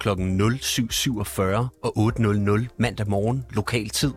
Kl. 0.00 0.08
07.47 0.08 1.42
og 1.82 1.98
8.00 1.98 2.66
mandag 2.78 3.08
morgen 3.08 3.44
lokal 3.50 3.88
tid, 3.88 4.12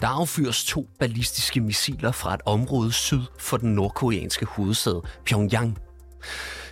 der 0.00 0.08
affyres 0.08 0.64
to 0.64 0.88
ballistiske 0.98 1.60
missiler 1.60 2.12
fra 2.12 2.34
et 2.34 2.40
område 2.46 2.92
syd 2.92 3.22
for 3.38 3.56
den 3.56 3.74
nordkoreanske 3.74 4.46
hovedstad 4.46 5.00
Pyongyang. 5.24 5.78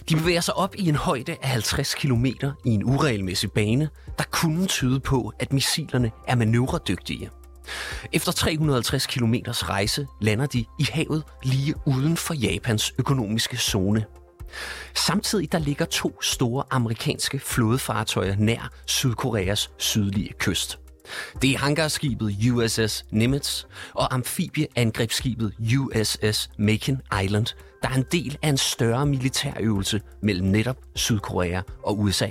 De 0.08 0.16
bevæger 0.16 0.40
sig 0.40 0.56
op 0.56 0.74
i 0.78 0.88
en 0.88 0.94
højde 0.94 1.36
af 1.42 1.48
50 1.48 1.94
km 1.94 2.26
i 2.64 2.70
en 2.70 2.84
uregelmæssig 2.84 3.52
bane, 3.52 3.88
der 4.18 4.24
kunne 4.30 4.66
tyde 4.66 5.00
på, 5.00 5.32
at 5.38 5.52
missilerne 5.52 6.10
er 6.28 6.34
manøvredygtige. 6.34 7.30
Efter 8.12 8.32
350 8.32 9.06
km 9.06 9.34
rejse 9.46 10.06
lander 10.20 10.46
de 10.46 10.58
i 10.58 10.86
havet 10.92 11.22
lige 11.42 11.74
uden 11.86 12.16
for 12.16 12.34
Japans 12.34 12.92
økonomiske 12.98 13.56
zone. 13.56 14.04
Samtidig 14.94 15.52
der 15.52 15.58
ligger 15.58 15.84
to 15.84 16.22
store 16.22 16.64
amerikanske 16.70 17.38
flådefartøjer 17.38 18.36
nær 18.38 18.70
Sydkoreas 18.86 19.70
sydlige 19.78 20.32
kyst. 20.38 20.78
Det 21.42 21.50
er 21.50 21.58
hangarskibet 21.58 22.36
USS 22.52 23.04
Nimitz 23.10 23.64
og 23.94 24.14
amfibieangrebsskibet 24.14 25.52
USS 25.78 26.50
Macon 26.58 27.00
Island, 27.24 27.46
der 27.82 27.88
er 27.88 27.94
en 27.94 28.04
del 28.12 28.38
af 28.42 28.48
en 28.48 28.56
større 28.56 29.06
militærøvelse 29.06 30.00
mellem 30.22 30.46
netop 30.46 30.76
Sydkorea 30.94 31.60
og 31.82 32.00
USA. 32.00 32.28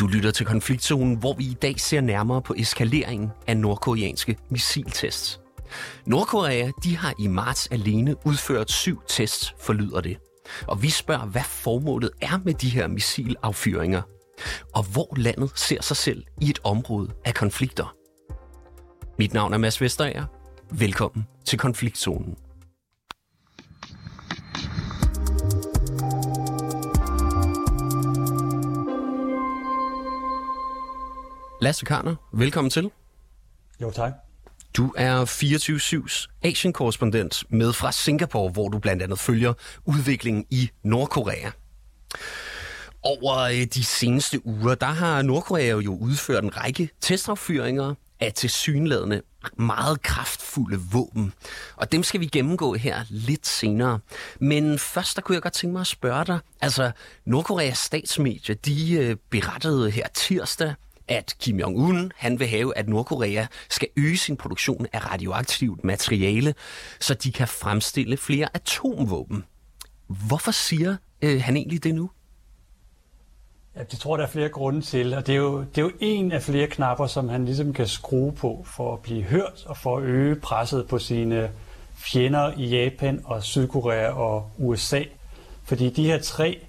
Du 0.00 0.06
lytter 0.06 0.30
til 0.30 0.46
konfliktzonen, 0.46 1.16
hvor 1.16 1.34
vi 1.34 1.44
i 1.44 1.56
dag 1.62 1.80
ser 1.80 2.00
nærmere 2.00 2.42
på 2.42 2.54
eskaleringen 2.56 3.30
af 3.46 3.56
nordkoreanske 3.56 4.36
missiltests. 4.50 5.40
Nordkorea 6.06 6.70
de 6.84 6.96
har 6.96 7.14
i 7.18 7.26
marts 7.26 7.66
alene 7.66 8.26
udført 8.26 8.70
syv 8.70 9.02
tests, 9.08 9.54
forlyder 9.60 10.00
det. 10.00 10.25
Og 10.66 10.82
vi 10.82 10.90
spørger, 10.90 11.26
hvad 11.26 11.42
formålet 11.42 12.10
er 12.22 12.40
med 12.44 12.54
de 12.54 12.68
her 12.68 12.86
missilaffyringer, 12.86 14.02
og 14.74 14.82
hvor 14.92 15.14
landet 15.16 15.50
ser 15.54 15.82
sig 15.82 15.96
selv 15.96 16.24
i 16.40 16.50
et 16.50 16.58
område 16.64 17.12
af 17.24 17.34
konflikter. 17.34 17.96
Mit 19.18 19.34
navn 19.34 19.54
er 19.54 19.58
Mads 19.58 19.80
Vesterager. 19.80 20.24
Velkommen 20.70 21.26
til 21.44 21.58
Konfliktzonen. 21.58 22.36
Lasse 31.60 31.84
Karner, 31.84 32.14
velkommen 32.32 32.70
til. 32.70 32.90
Jo, 33.80 33.90
tak. 33.90 34.25
Du 34.76 34.94
er 34.96 35.24
24-7's 35.24 36.26
Asian-korrespondent 36.42 37.44
med 37.48 37.72
fra 37.72 37.92
Singapore, 37.92 38.50
hvor 38.50 38.68
du 38.68 38.78
blandt 38.78 39.02
andet 39.02 39.18
følger 39.18 39.52
udviklingen 39.84 40.44
i 40.50 40.70
Nordkorea. 40.84 41.50
Over 43.02 43.38
øh, 43.38 43.64
de 43.74 43.84
seneste 43.84 44.46
uger, 44.46 44.74
der 44.74 44.86
har 44.86 45.22
Nordkorea 45.22 45.76
jo 45.76 45.96
udført 45.96 46.44
en 46.44 46.56
række 46.56 46.90
testaffyringer 47.00 47.94
af 48.20 48.32
tilsyneladende 48.32 49.22
meget 49.58 50.02
kraftfulde 50.02 50.78
våben. 50.92 51.32
Og 51.76 51.92
dem 51.92 52.02
skal 52.02 52.20
vi 52.20 52.26
gennemgå 52.26 52.74
her 52.74 53.04
lidt 53.10 53.46
senere. 53.46 53.98
Men 54.40 54.78
først, 54.78 55.16
der 55.16 55.22
kunne 55.22 55.34
jeg 55.34 55.42
godt 55.42 55.54
tænke 55.54 55.72
mig 55.72 55.80
at 55.80 55.86
spørge 55.86 56.24
dig. 56.24 56.38
Altså, 56.60 56.90
Nordkoreas 57.24 57.78
statsmedier, 57.78 58.54
de 58.54 58.92
øh, 58.92 59.16
berettede 59.30 59.90
her 59.90 60.08
tirsdag, 60.14 60.74
at 61.08 61.34
Kim 61.40 61.60
Jong-un 61.60 62.10
han 62.16 62.40
vil 62.40 62.48
have, 62.48 62.76
at 62.76 62.88
Nordkorea 62.88 63.46
skal 63.68 63.88
øge 63.96 64.16
sin 64.16 64.36
produktion 64.36 64.86
af 64.92 65.12
radioaktivt 65.12 65.84
materiale, 65.84 66.54
så 67.00 67.14
de 67.14 67.32
kan 67.32 67.48
fremstille 67.48 68.16
flere 68.16 68.48
atomvåben. 68.54 69.44
Hvorfor 70.06 70.50
siger 70.50 70.96
øh, 71.22 71.42
han 71.42 71.56
egentlig 71.56 71.84
det 71.84 71.94
nu? 71.94 72.10
Ja, 73.76 73.82
det 73.82 73.98
tror 73.98 74.16
jeg, 74.16 74.18
der 74.18 74.26
er 74.26 74.30
flere 74.30 74.48
grunde 74.48 74.80
til, 74.80 75.14
og 75.14 75.26
det 75.26 75.32
er, 75.32 75.36
jo, 75.36 75.60
det 75.60 75.78
er 75.78 75.82
jo 75.82 75.90
en 76.00 76.32
af 76.32 76.42
flere 76.42 76.66
knapper, 76.66 77.06
som 77.06 77.28
han 77.28 77.44
ligesom 77.44 77.72
kan 77.72 77.86
skrue 77.86 78.32
på 78.32 78.66
for 78.66 78.92
at 78.92 79.00
blive 79.00 79.22
hørt 79.22 79.64
og 79.66 79.76
for 79.76 79.98
at 79.98 80.04
øge 80.04 80.36
presset 80.36 80.88
på 80.88 80.98
sine 80.98 81.50
fjender 81.94 82.52
i 82.56 82.66
Japan 82.66 83.22
og 83.24 83.42
Sydkorea 83.42 84.08
og 84.08 84.50
USA. 84.58 85.02
Fordi 85.64 85.90
de 85.90 86.06
her 86.06 86.18
tre 86.18 86.66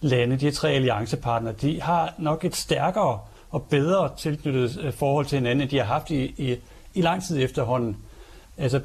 lande, 0.00 0.36
de 0.36 0.44
her 0.44 0.52
tre 0.52 0.70
alliancepartnere, 0.70 1.54
de 1.54 1.82
har 1.82 2.14
nok 2.18 2.44
et 2.44 2.56
stærkere 2.56 3.20
og 3.50 3.62
bedre 3.62 4.10
tilknyttet 4.18 4.78
øh, 4.82 4.92
forhold 4.92 5.26
til 5.26 5.38
hinanden, 5.38 5.60
end 5.60 5.70
de 5.70 5.78
har 5.78 5.84
haft 5.84 6.10
i, 6.10 6.24
i, 6.24 6.56
i 6.94 7.00
lang 7.00 7.24
tid 7.24 7.42
efterhånden. 7.42 7.96
Altså 8.58 8.80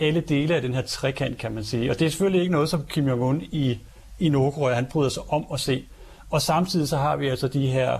alle 0.00 0.20
dele 0.20 0.54
af 0.54 0.62
den 0.62 0.74
her 0.74 0.82
trekant, 0.82 1.38
kan 1.38 1.52
man 1.52 1.64
sige. 1.64 1.90
Og 1.90 1.98
det 1.98 2.06
er 2.06 2.10
selvfølgelig 2.10 2.40
ikke 2.40 2.52
noget, 2.52 2.68
som 2.68 2.86
Kim 2.86 3.08
Jong-un 3.08 3.42
i, 3.50 3.78
i 4.18 4.28
Nordkorea, 4.28 4.74
han 4.74 4.86
bryder 4.86 5.08
sig 5.08 5.22
om 5.28 5.46
at 5.52 5.60
se. 5.60 5.84
Og 6.30 6.42
samtidig 6.42 6.88
så 6.88 6.96
har 6.96 7.16
vi 7.16 7.28
altså 7.28 7.48
de 7.48 7.66
her 7.66 7.98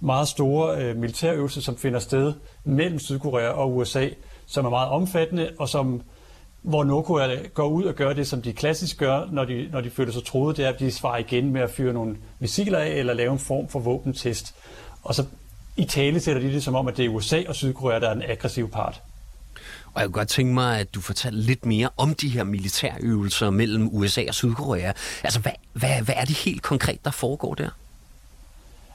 meget 0.00 0.28
store 0.28 0.78
øh, 0.78 0.96
militærøvelser, 0.96 1.60
som 1.60 1.76
finder 1.76 1.98
sted 1.98 2.32
mellem 2.64 2.98
Sydkorea 2.98 3.48
og 3.48 3.76
USA, 3.76 4.08
som 4.46 4.64
er 4.64 4.70
meget 4.70 4.88
omfattende, 4.88 5.50
og 5.58 5.68
som 5.68 6.02
hvor 6.62 6.84
Nordkorea 6.84 7.36
går 7.54 7.68
ud 7.68 7.84
og 7.84 7.94
gør 7.94 8.12
det, 8.12 8.26
som 8.26 8.42
de 8.42 8.52
klassisk 8.52 8.98
gør, 8.98 9.28
når 9.32 9.44
de, 9.44 9.68
når 9.72 9.80
de 9.80 9.90
føler 9.90 10.12
sig 10.12 10.24
troet, 10.24 10.56
det 10.56 10.64
er, 10.64 10.68
at 10.68 10.80
de 10.80 10.90
svarer 10.90 11.18
igen 11.18 11.50
med 11.50 11.60
at 11.60 11.70
fyre 11.70 11.92
nogle 11.92 12.16
missiler 12.38 12.78
af, 12.78 12.88
eller 12.90 13.12
lave 13.14 13.32
en 13.32 13.38
form 13.38 13.68
for 13.68 13.78
våbentest. 13.78 14.54
Og 15.02 15.14
så 15.14 15.24
i 15.76 15.84
tale 15.84 16.20
sætter 16.20 16.42
de 16.42 16.52
det 16.52 16.62
som 16.62 16.74
om, 16.74 16.88
at 16.88 16.96
det 16.96 17.04
er 17.04 17.08
USA 17.08 17.42
og 17.48 17.54
Sydkorea, 17.54 18.00
der 18.00 18.08
er 18.08 18.14
den 18.14 18.22
aggressive 18.22 18.68
part. 18.68 19.02
Og 19.94 20.00
jeg 20.00 20.06
kunne 20.06 20.12
godt 20.12 20.28
tænke 20.28 20.54
mig, 20.54 20.78
at 20.80 20.94
du 20.94 21.00
fortæller 21.00 21.40
lidt 21.40 21.66
mere 21.66 21.88
om 21.96 22.14
de 22.14 22.28
her 22.28 22.44
militærøvelser 22.44 23.50
mellem 23.50 23.88
USA 23.92 24.24
og 24.28 24.34
Sydkorea. 24.34 24.92
Altså, 25.24 25.40
hvad, 25.40 25.52
hvad, 25.72 26.02
hvad 26.02 26.14
er 26.18 26.24
det 26.24 26.36
helt 26.36 26.62
konkret, 26.62 27.04
der 27.04 27.10
foregår 27.10 27.54
der? 27.54 27.68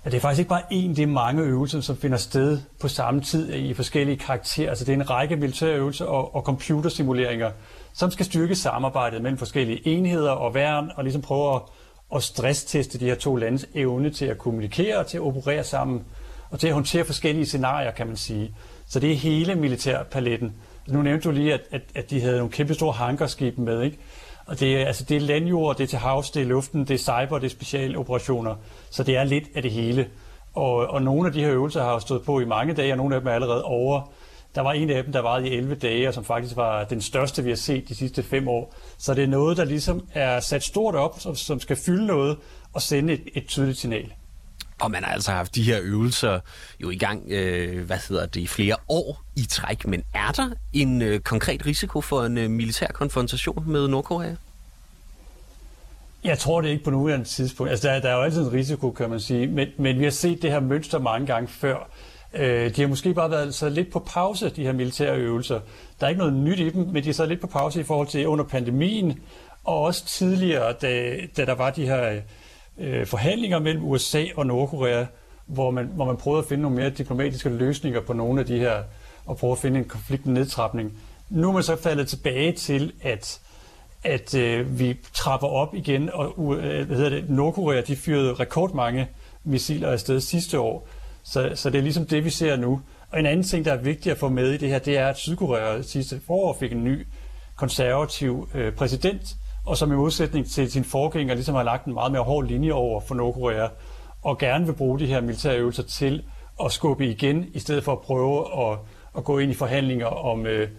Ja, 0.05 0.09
det 0.09 0.17
er 0.17 0.21
faktisk 0.21 0.39
ikke 0.39 0.49
bare 0.49 0.61
én, 0.61 0.95
det 0.95 0.99
er 0.99 1.07
mange 1.07 1.43
øvelser, 1.43 1.81
som 1.81 1.97
finder 1.97 2.17
sted 2.17 2.59
på 2.79 2.87
samme 2.87 3.21
tid 3.21 3.53
i 3.53 3.73
forskellige 3.73 4.17
karakterer. 4.17 4.69
Altså 4.69 4.85
det 4.85 4.91
er 4.91 4.95
en 4.95 5.09
række 5.09 5.35
militærøvelser 5.35 6.05
og, 6.05 6.35
og 6.35 6.41
computersimuleringer, 6.41 7.51
som 7.93 8.11
skal 8.11 8.25
styrke 8.25 8.55
samarbejdet 8.55 9.21
mellem 9.21 9.37
forskellige 9.37 9.87
enheder 9.87 10.31
og 10.31 10.53
værn, 10.53 10.91
og 10.95 11.03
ligesom 11.03 11.21
prøve 11.21 11.55
at, 11.55 11.61
at 12.15 12.23
stressteste 12.23 12.99
de 12.99 13.05
her 13.05 13.15
to 13.15 13.35
landes 13.35 13.65
evne 13.75 14.09
til 14.09 14.25
at 14.25 14.37
kommunikere 14.37 14.97
og 14.97 15.07
til 15.07 15.17
at 15.17 15.23
operere 15.23 15.63
sammen 15.63 16.05
og 16.49 16.59
til 16.59 16.67
at 16.67 16.73
håndtere 16.73 17.05
forskellige 17.05 17.45
scenarier, 17.45 17.91
kan 17.91 18.07
man 18.07 18.17
sige. 18.17 18.55
Så 18.87 18.99
det 18.99 19.11
er 19.11 19.15
hele 19.15 19.55
militærpaletten. 19.55 20.53
Nu 20.87 21.01
nævnte 21.01 21.29
du 21.29 21.33
lige, 21.33 21.53
at, 21.53 21.61
at, 21.71 21.81
at 21.95 22.09
de 22.09 22.21
havde 22.21 22.37
nogle 22.37 22.51
kæmpe 22.51 22.73
store 22.73 22.93
hangarskib 22.93 23.57
med, 23.57 23.81
ikke? 23.81 23.97
Og 24.45 24.59
det 24.59 24.81
er, 24.81 24.85
altså, 24.85 25.03
det 25.03 25.17
er 25.17 25.21
landjord, 25.21 25.77
det 25.77 25.83
er 25.83 25.87
til 25.87 25.99
havs, 25.99 26.31
det 26.31 26.41
er 26.41 26.45
luften, 26.45 26.81
det 26.81 26.93
er 26.93 26.97
cyber, 26.97 27.39
det 27.39 27.45
er 27.45 27.49
specialoperationer. 27.49 28.55
Så 28.89 29.03
det 29.03 29.17
er 29.17 29.23
lidt 29.23 29.43
af 29.55 29.61
det 29.61 29.71
hele. 29.71 30.09
Og, 30.53 30.75
og 30.75 31.01
nogle 31.01 31.27
af 31.27 31.33
de 31.33 31.43
her 31.43 31.51
øvelser 31.51 31.83
har 31.83 31.93
jo 31.93 31.99
stået 31.99 32.23
på 32.23 32.39
i 32.39 32.45
mange 32.45 32.73
dage, 32.73 32.93
og 32.93 32.97
nogle 32.97 33.15
af 33.15 33.21
dem 33.21 33.27
er 33.27 33.31
allerede 33.31 33.63
over. 33.63 34.11
Der 34.55 34.61
var 34.61 34.73
en 34.73 34.89
af 34.89 35.03
dem, 35.03 35.13
der 35.13 35.21
varede 35.21 35.49
i 35.49 35.53
11 35.53 35.75
dage, 35.75 36.07
og 36.07 36.13
som 36.13 36.23
faktisk 36.23 36.55
var 36.55 36.83
den 36.83 37.01
største, 37.01 37.43
vi 37.43 37.49
har 37.49 37.55
set 37.55 37.89
de 37.89 37.95
sidste 37.95 38.23
fem 38.23 38.47
år. 38.47 38.73
Så 38.97 39.13
det 39.13 39.23
er 39.23 39.27
noget, 39.27 39.57
der 39.57 39.65
ligesom 39.65 40.07
er 40.13 40.39
sat 40.39 40.63
stort 40.63 40.95
op, 40.95 41.19
som, 41.19 41.35
som 41.35 41.59
skal 41.59 41.75
fylde 41.75 42.05
noget 42.05 42.37
og 42.73 42.81
sende 42.81 43.13
et, 43.13 43.21
et 43.33 43.47
tydeligt 43.47 43.77
signal. 43.77 44.13
Og 44.79 44.91
man 44.91 45.03
har 45.03 45.11
altså 45.11 45.31
haft 45.31 45.55
de 45.55 45.63
her 45.63 45.79
øvelser 45.81 46.39
jo 46.79 46.89
i 46.89 46.97
gang, 46.97 47.23
øh, 47.31 47.85
hvad 47.85 47.97
hedder 48.09 48.25
det, 48.25 48.41
i 48.41 48.47
flere 48.47 48.75
år 48.89 49.21
i 49.35 49.45
træk. 49.49 49.87
Men 49.87 50.03
er 50.13 50.31
der 50.31 50.49
en 50.73 51.01
øh, 51.01 51.19
konkret 51.19 51.65
risiko 51.65 52.01
for 52.01 52.23
en 52.23 52.37
øh, 52.37 52.49
militær 52.49 52.87
konfrontation 52.87 53.63
med 53.67 53.87
Nordkorea? 53.87 54.35
Jeg 56.23 56.39
tror 56.39 56.61
det 56.61 56.69
ikke 56.69 56.83
på 56.83 56.91
nuværende 56.91 57.25
tidspunkt. 57.25 57.71
Altså, 57.71 57.87
der, 57.87 57.99
der 57.99 58.09
er 58.09 58.15
jo 58.15 58.21
altid 58.21 58.41
en 58.41 58.53
risiko, 58.53 58.91
kan 58.91 59.09
man 59.09 59.19
sige. 59.19 59.47
Men, 59.47 59.67
men 59.77 59.99
vi 59.99 60.03
har 60.03 60.11
set 60.11 60.41
det 60.41 60.51
her 60.51 60.59
mønster 60.59 60.99
mange 60.99 61.27
gange 61.27 61.47
før. 61.47 61.89
Øh, 62.33 62.75
de 62.75 62.81
har 62.81 62.87
måske 62.87 63.13
bare 63.13 63.31
været 63.31 63.55
så 63.55 63.69
lidt 63.69 63.91
på 63.91 63.99
pause, 63.99 64.49
de 64.49 64.63
her 64.63 64.71
militære 64.73 65.17
øvelser. 65.17 65.59
Der 65.99 66.05
er 66.05 66.09
ikke 66.09 66.19
noget 66.19 66.33
nyt 66.33 66.59
i 66.59 66.69
dem, 66.69 66.87
men 66.87 67.03
de 67.03 67.09
er 67.09 67.13
så 67.13 67.25
lidt 67.25 67.41
på 67.41 67.47
pause 67.47 67.79
i 67.79 67.83
forhold 67.83 68.07
til 68.07 68.27
under 68.27 68.45
pandemien, 68.45 69.19
og 69.63 69.81
også 69.81 70.05
tidligere, 70.05 70.73
da, 70.81 71.17
da 71.37 71.45
der 71.45 71.55
var 71.55 71.69
de 71.69 71.85
her 71.85 72.21
øh, 72.79 73.05
forhandlinger 73.05 73.59
mellem 73.59 73.85
USA 73.85 74.25
og 74.35 74.45
Nordkorea, 74.45 75.05
hvor 75.45 75.71
man, 75.71 75.85
hvor 75.85 76.05
man 76.05 76.17
prøvede 76.17 76.39
at 76.39 76.45
finde 76.45 76.61
nogle 76.61 76.77
mere 76.77 76.89
diplomatiske 76.89 77.49
løsninger 77.49 78.01
på 78.01 78.13
nogle 78.13 78.39
af 78.39 78.45
de 78.45 78.59
her, 78.59 78.83
og 79.25 79.37
prøve 79.37 79.51
at 79.51 79.57
finde 79.57 79.79
en 79.79 79.85
konfliktnedtrapning. 79.85 80.93
Nu 81.29 81.49
er 81.49 81.53
man 81.53 81.63
så 81.63 81.75
faldet 81.75 82.07
tilbage 82.07 82.51
til, 82.51 82.93
at 83.01 83.41
at 84.03 84.35
øh, 84.35 84.79
vi 84.79 84.97
trapper 85.13 85.47
op 85.47 85.75
igen, 85.75 86.09
og 86.13 86.57
øh, 86.57 86.87
hvad 86.87 86.97
hedder 86.97 87.09
det, 87.09 87.29
Nordkorea 87.29 87.81
de 87.81 87.95
fyrede 87.95 88.33
rekordmange 88.33 89.07
missiler 89.43 89.91
afsted 89.91 90.21
sidste 90.21 90.59
år. 90.59 90.87
Så, 91.23 91.51
så 91.55 91.69
det 91.69 91.77
er 91.77 91.81
ligesom 91.81 92.05
det, 92.05 92.25
vi 92.25 92.29
ser 92.29 92.55
nu. 92.55 92.81
Og 93.11 93.19
en 93.19 93.25
anden 93.25 93.43
ting, 93.43 93.65
der 93.65 93.73
er 93.73 93.77
vigtig 93.77 94.11
at 94.11 94.17
få 94.17 94.29
med 94.29 94.51
i 94.51 94.57
det 94.57 94.69
her, 94.69 94.79
det 94.79 94.97
er, 94.97 95.07
at 95.07 95.17
Sydkorea 95.17 95.81
sidste 95.81 96.21
forår 96.27 96.57
fik 96.59 96.71
en 96.71 96.83
ny 96.83 97.07
konservativ 97.55 98.49
øh, 98.53 98.73
præsident, 98.73 99.35
og 99.65 99.77
som 99.77 99.91
i 99.91 99.95
modsætning 99.95 100.49
til 100.49 100.71
sin 100.71 100.83
forgænger 100.83 101.33
ligesom 101.33 101.55
har 101.55 101.63
lagt 101.63 101.85
en 101.85 101.93
meget 101.93 102.11
mere 102.11 102.21
hård 102.23 102.45
linje 102.45 102.71
over 102.71 103.01
for 103.01 103.15
Nordkorea, 103.15 103.67
og 104.23 104.37
gerne 104.37 104.65
vil 104.65 104.73
bruge 104.73 104.99
de 104.99 105.05
her 105.05 105.21
militære 105.21 105.57
øvelser 105.57 105.83
til 105.83 106.23
at 106.65 106.71
skubbe 106.71 107.07
igen, 107.07 107.45
i 107.53 107.59
stedet 107.59 107.83
for 107.83 107.91
at 107.91 107.99
prøve 107.99 108.69
at, 108.71 108.77
at 109.17 109.23
gå 109.23 109.39
ind 109.39 109.51
i 109.51 109.55
forhandlinger 109.55 110.05
om, 110.05 110.45
øh, 110.45 110.69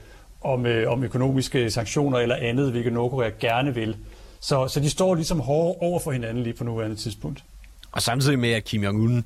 om, 0.41 0.67
øh, 0.67 0.93
om 0.93 1.05
økonomiske 1.05 1.71
sanktioner 1.71 2.19
eller 2.19 2.37
andet, 2.37 2.71
hvilket 2.71 2.93
Nordkorea 2.93 3.31
gerne 3.41 3.75
vil. 3.75 3.97
Så, 4.41 4.69
så 4.69 4.81
de 4.81 4.91
står 4.91 5.15
ligesom 5.15 5.41
hårdere 5.41 5.75
over 5.81 6.01
for 6.01 6.13
hinanden 6.13 6.43
lige 6.43 6.55
på 6.55 6.65
nuværende 6.65 6.97
tidspunkt. 6.97 7.45
Og 7.93 8.03
samtidig 8.03 8.39
med, 8.39 8.51
at 8.53 8.65
Kim 8.65 8.85
Jong-un 8.85 9.23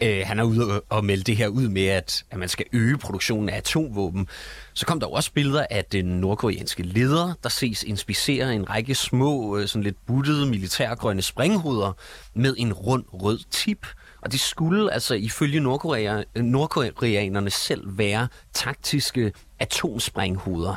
øh, 0.00 0.22
han 0.24 0.38
er 0.38 0.44
ude 0.44 0.80
og 0.80 1.04
melde 1.04 1.24
det 1.24 1.36
her 1.36 1.48
ud 1.48 1.68
med, 1.68 1.86
at, 1.86 2.24
at 2.30 2.38
man 2.38 2.48
skal 2.48 2.66
øge 2.72 2.98
produktionen 2.98 3.48
af 3.48 3.56
atomvåben, 3.56 4.28
så 4.74 4.86
kom 4.86 5.00
der 5.00 5.06
også 5.06 5.32
billeder 5.32 5.66
af 5.70 5.84
den 5.84 6.04
nordkoreanske 6.04 6.82
leder, 6.82 7.34
der 7.42 7.48
ses 7.48 7.82
inspicere 7.82 8.54
en 8.54 8.70
række 8.70 8.94
små, 8.94 9.58
øh, 9.58 9.68
sådan 9.68 9.82
lidt 9.82 10.06
buttede 10.06 10.46
militærgrønne 10.46 11.22
springhoveder 11.22 11.92
med 12.34 12.54
en 12.58 12.72
rund 12.72 13.04
rød 13.12 13.38
tip. 13.50 13.86
Og 14.20 14.32
det 14.32 14.40
skulle 14.40 14.92
altså 14.92 15.14
ifølge 15.14 15.60
Nordkorea, 15.60 16.22
øh, 16.34 16.44
nordkoreanerne 16.44 17.50
selv 17.50 17.98
være 17.98 18.28
taktiske 18.52 19.32
atomsprænghoveder. 19.58 20.74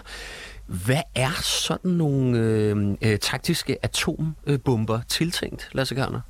Hvad 0.65 1.01
er 1.15 1.41
sådan 1.41 1.91
nogle 1.91 2.39
øh, 2.39 2.97
øh, 3.01 3.19
taktiske 3.19 3.77
atombomber 3.85 5.01
tiltænkt, 5.07 5.69
Lasse 5.71 5.95
Garner? 5.95 6.21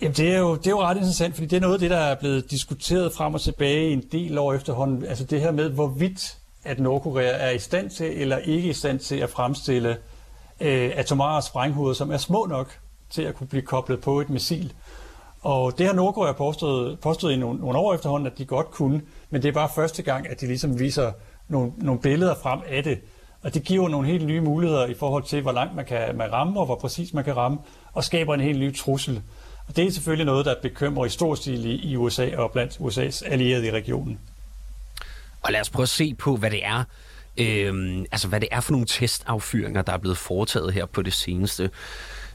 Jamen, 0.00 0.14
det 0.14 0.32
er, 0.32 0.38
jo, 0.38 0.56
det 0.56 0.66
er 0.66 0.70
jo 0.70 0.80
ret 0.80 0.96
interessant, 0.96 1.34
fordi 1.34 1.46
det 1.46 1.56
er 1.56 1.60
noget 1.60 1.74
af 1.74 1.80
det, 1.80 1.90
der 1.90 1.96
er 1.96 2.14
blevet 2.14 2.50
diskuteret 2.50 3.12
frem 3.12 3.34
og 3.34 3.40
tilbage 3.40 3.90
i 3.90 3.92
en 3.92 4.04
del 4.12 4.38
år 4.38 4.54
efterhånden. 4.54 5.04
Altså 5.04 5.24
det 5.24 5.40
her 5.40 5.50
med, 5.50 5.70
hvorvidt 5.70 6.38
at 6.64 6.80
Nordkorea 6.80 7.30
er 7.30 7.50
i 7.50 7.58
stand 7.58 7.90
til 7.90 8.20
eller 8.20 8.36
ikke 8.36 8.68
i 8.68 8.72
stand 8.72 8.98
til 8.98 9.16
at 9.16 9.30
fremstille 9.30 9.96
øh, 10.60 10.90
atomare 10.94 11.42
sprænghoveder, 11.42 11.94
som 11.94 12.10
er 12.10 12.16
små 12.16 12.46
nok 12.46 12.78
til 13.10 13.22
at 13.22 13.34
kunne 13.34 13.46
blive 13.46 13.62
koblet 13.62 14.00
på 14.00 14.20
et 14.20 14.30
missil. 14.30 14.72
Og 15.42 15.78
det 15.78 15.86
har 15.86 15.92
Nordkorea 15.92 16.32
påstået, 16.32 17.00
påstået 17.00 17.32
i 17.32 17.36
nogle, 17.36 17.60
nogle 17.60 17.78
år 17.78 17.94
efterhånden, 17.94 18.26
at 18.26 18.38
de 18.38 18.44
godt 18.44 18.70
kunne, 18.70 19.02
men 19.30 19.42
det 19.42 19.48
er 19.48 19.52
bare 19.52 19.68
første 19.74 20.02
gang, 20.02 20.30
at 20.30 20.40
de 20.40 20.46
ligesom 20.46 20.78
viser 20.78 21.12
nogle, 21.48 21.72
nogle 21.76 22.00
billeder 22.00 22.34
frem 22.42 22.60
af 22.68 22.84
det. 22.84 22.98
Og 23.42 23.54
det 23.54 23.62
giver 23.62 23.88
nogle 23.88 24.08
helt 24.08 24.26
nye 24.26 24.40
muligheder 24.40 24.86
i 24.86 24.94
forhold 24.94 25.22
til, 25.22 25.42
hvor 25.42 25.52
langt 25.52 25.76
man 25.76 25.84
kan 25.84 26.16
man 26.16 26.32
ramme, 26.32 26.60
og 26.60 26.66
hvor 26.66 26.74
præcis 26.74 27.14
man 27.14 27.24
kan 27.24 27.36
ramme, 27.36 27.58
og 27.92 28.04
skaber 28.04 28.34
en 28.34 28.40
helt 28.40 28.58
ny 28.58 28.76
trussel. 28.76 29.22
Og 29.68 29.76
det 29.76 29.86
er 29.86 29.90
selvfølgelig 29.90 30.26
noget, 30.26 30.46
der 30.46 30.54
bekymrer 30.62 31.06
i 31.06 31.08
stor 31.08 31.34
stil 31.34 31.64
i, 31.64 31.74
i 31.74 31.96
USA 31.96 32.36
og 32.36 32.52
blandt 32.52 32.72
USA's 32.72 33.28
allierede 33.30 33.66
i 33.66 33.70
regionen. 33.70 34.18
Og 35.42 35.52
lad 35.52 35.60
os 35.60 35.70
prøve 35.70 35.82
at 35.82 35.88
se 35.88 36.14
på, 36.14 36.36
hvad 36.36 36.50
det 36.50 36.64
er, 36.64 36.84
Øhm, 37.38 38.06
altså 38.12 38.28
hvad 38.28 38.40
det 38.40 38.48
er 38.52 38.60
for 38.60 38.72
nogle 38.72 38.86
testaffyringer, 38.86 39.82
der 39.82 39.92
er 39.92 39.98
blevet 39.98 40.18
foretaget 40.18 40.72
her 40.72 40.86
på 40.86 41.02
det 41.02 41.12
seneste. 41.12 41.70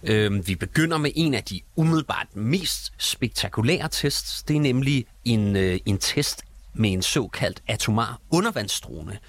Øhm, 0.03 0.47
vi 0.47 0.55
begynder 0.55 0.97
med 0.97 1.11
en 1.15 1.33
af 1.33 1.43
de 1.43 1.61
umiddelbart 1.75 2.27
mest 2.33 2.93
spektakulære 2.97 3.87
tests. 3.91 4.43
Det 4.43 4.55
er 4.55 4.59
nemlig 4.59 5.05
en, 5.25 5.55
øh, 5.55 5.79
en 5.85 5.97
test 5.97 6.43
med 6.73 6.91
en 6.91 7.01
såkaldt 7.01 7.61
atomar 7.67 8.19
undervandsdrone. 8.29 9.19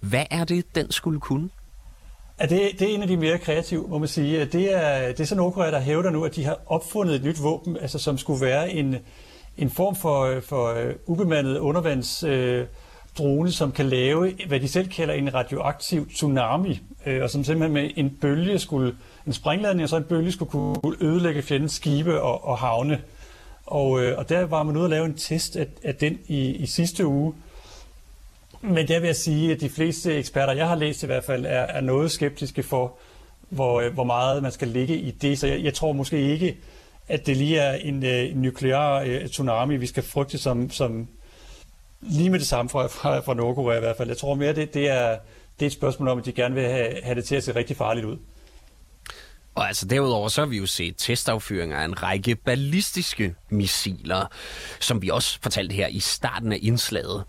Hvad 0.00 0.24
er 0.30 0.44
det, 0.44 0.74
den 0.74 0.92
skulle 0.92 1.20
kunne? 1.20 1.50
Ja, 2.40 2.46
det, 2.46 2.70
det 2.78 2.82
er 2.82 2.94
en 2.94 3.02
af 3.02 3.08
de 3.08 3.16
mere 3.16 3.38
kreative, 3.38 3.88
må 3.88 3.98
man 3.98 4.08
sige. 4.08 4.44
Det 4.44 4.76
er, 4.76 5.06
det 5.06 5.20
er 5.20 5.24
så 5.24 5.34
Nordkorea, 5.34 5.70
der 5.70 5.80
hævder 5.80 6.10
nu, 6.10 6.24
at 6.24 6.36
de 6.36 6.44
har 6.44 6.58
opfundet 6.66 7.14
et 7.14 7.24
nyt 7.24 7.42
våben, 7.42 7.76
altså 7.76 7.98
som 7.98 8.18
skulle 8.18 8.40
være 8.40 8.70
en, 8.70 8.96
en 9.58 9.70
form 9.70 9.96
for, 9.96 10.40
for 10.40 10.72
uh, 10.72 10.90
ubemandet 11.06 11.58
undervandsdrone, 11.58 12.68
øh, 13.18 13.38
uh, 13.38 13.48
som 13.48 13.72
kan 13.72 13.86
lave, 13.86 14.32
hvad 14.48 14.60
de 14.60 14.68
selv 14.68 14.88
kalder 14.88 15.14
en 15.14 15.34
radioaktiv 15.34 16.08
tsunami, 16.08 16.80
uh, 17.06 17.22
og 17.22 17.30
som 17.30 17.44
simpelthen 17.44 17.72
med 17.72 17.90
en 17.96 18.10
bølge 18.20 18.58
skulle, 18.58 18.96
en 19.26 19.32
sprængladning 19.32 19.82
og 19.82 19.88
så 19.88 19.96
en 19.96 20.04
bølge 20.04 20.32
skulle 20.32 20.50
kunne 20.50 20.96
ødelægge 21.00 21.42
fjendens 21.42 21.72
skibe 21.72 22.22
og, 22.22 22.44
og 22.44 22.58
havne. 22.58 23.00
Og, 23.66 23.90
uh, 23.90 24.02
og 24.16 24.28
der 24.28 24.44
var 24.44 24.62
man 24.62 24.76
ude 24.76 24.84
at 24.84 24.90
lave 24.90 25.06
en 25.06 25.14
test 25.14 25.56
af, 25.56 25.66
af 25.84 25.94
den 25.94 26.18
i, 26.26 26.50
i 26.50 26.66
sidste 26.66 27.06
uge, 27.06 27.34
men 28.66 28.88
der 28.88 29.00
vil 29.00 29.06
jeg 29.06 29.16
sige, 29.16 29.52
at 29.52 29.60
de 29.60 29.68
fleste 29.68 30.14
eksperter, 30.14 30.52
jeg 30.52 30.68
har 30.68 30.76
læst 30.76 31.02
i 31.02 31.06
hvert 31.06 31.24
fald, 31.24 31.46
er, 31.46 31.50
er 31.50 31.80
noget 31.80 32.10
skeptiske 32.10 32.62
for, 32.62 32.98
hvor, 33.48 33.80
øh, 33.80 33.94
hvor 33.94 34.04
meget 34.04 34.42
man 34.42 34.52
skal 34.52 34.68
ligge 34.68 34.96
i 34.96 35.10
det. 35.10 35.38
Så 35.38 35.46
jeg, 35.46 35.64
jeg 35.64 35.74
tror 35.74 35.92
måske 35.92 36.20
ikke, 36.20 36.56
at 37.08 37.26
det 37.26 37.36
lige 37.36 37.58
er 37.58 37.74
en, 37.74 38.04
øh, 38.04 38.30
en 38.30 38.36
nuklear 38.36 39.02
øh, 39.06 39.28
tsunami, 39.28 39.76
vi 39.76 39.86
skal 39.86 40.02
frygte 40.02 40.38
som, 40.38 40.70
som 40.70 41.08
lige 42.00 42.30
med 42.30 42.38
det 42.38 42.46
samme 42.46 42.68
fra, 42.68 42.86
fra, 42.86 43.18
fra 43.18 43.34
Nordkorea 43.34 43.76
i 43.76 43.80
hvert 43.80 43.96
fald. 43.96 44.08
Jeg 44.08 44.16
tror 44.16 44.34
mere, 44.34 44.52
det, 44.52 44.74
det, 44.74 44.88
er, 44.88 45.18
det 45.58 45.64
er 45.64 45.66
et 45.66 45.72
spørgsmål 45.72 46.08
om, 46.08 46.18
at 46.18 46.24
de 46.24 46.32
gerne 46.32 46.54
vil 46.54 46.64
have, 46.64 47.02
have 47.02 47.14
det 47.14 47.24
til 47.24 47.36
at 47.36 47.44
se 47.44 47.54
rigtig 47.54 47.76
farligt 47.76 48.06
ud. 48.06 48.16
Og 49.54 49.68
altså 49.68 49.86
derudover 49.86 50.28
så 50.28 50.40
har 50.40 50.46
vi 50.46 50.56
jo 50.56 50.66
set 50.66 50.94
testaffyringer 50.96 51.76
af 51.76 51.84
en 51.84 52.02
række 52.02 52.34
ballistiske 52.34 53.34
missiler, 53.50 54.26
som 54.80 55.02
vi 55.02 55.08
også 55.08 55.38
fortalte 55.42 55.74
her 55.74 55.86
i 55.86 56.00
starten 56.00 56.52
af 56.52 56.58
indslaget. 56.62 57.24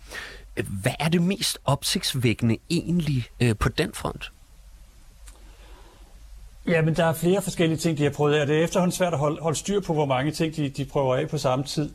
Hvad 0.82 0.92
er 0.98 1.08
det 1.08 1.22
mest 1.22 1.58
opsigtsvækkende 1.64 2.56
egentlig 2.70 3.24
øh, 3.40 3.56
på 3.56 3.68
den 3.68 3.92
front? 3.94 4.32
Ja, 6.68 6.82
men 6.82 6.96
der 6.96 7.04
er 7.04 7.12
flere 7.12 7.42
forskellige 7.42 7.78
ting, 7.78 7.98
de 7.98 8.02
har 8.02 8.10
prøvet 8.10 8.34
af. 8.34 8.46
Det 8.46 8.58
er 8.58 8.64
efterhånden 8.64 8.92
svært 8.92 9.12
at 9.12 9.18
holde, 9.18 9.42
holde 9.42 9.58
styr 9.58 9.80
på, 9.80 9.94
hvor 9.94 10.04
mange 10.04 10.32
ting 10.32 10.56
de, 10.56 10.68
de 10.68 10.84
prøver 10.84 11.16
af 11.16 11.28
på 11.28 11.38
samme 11.38 11.64
tid. 11.64 11.90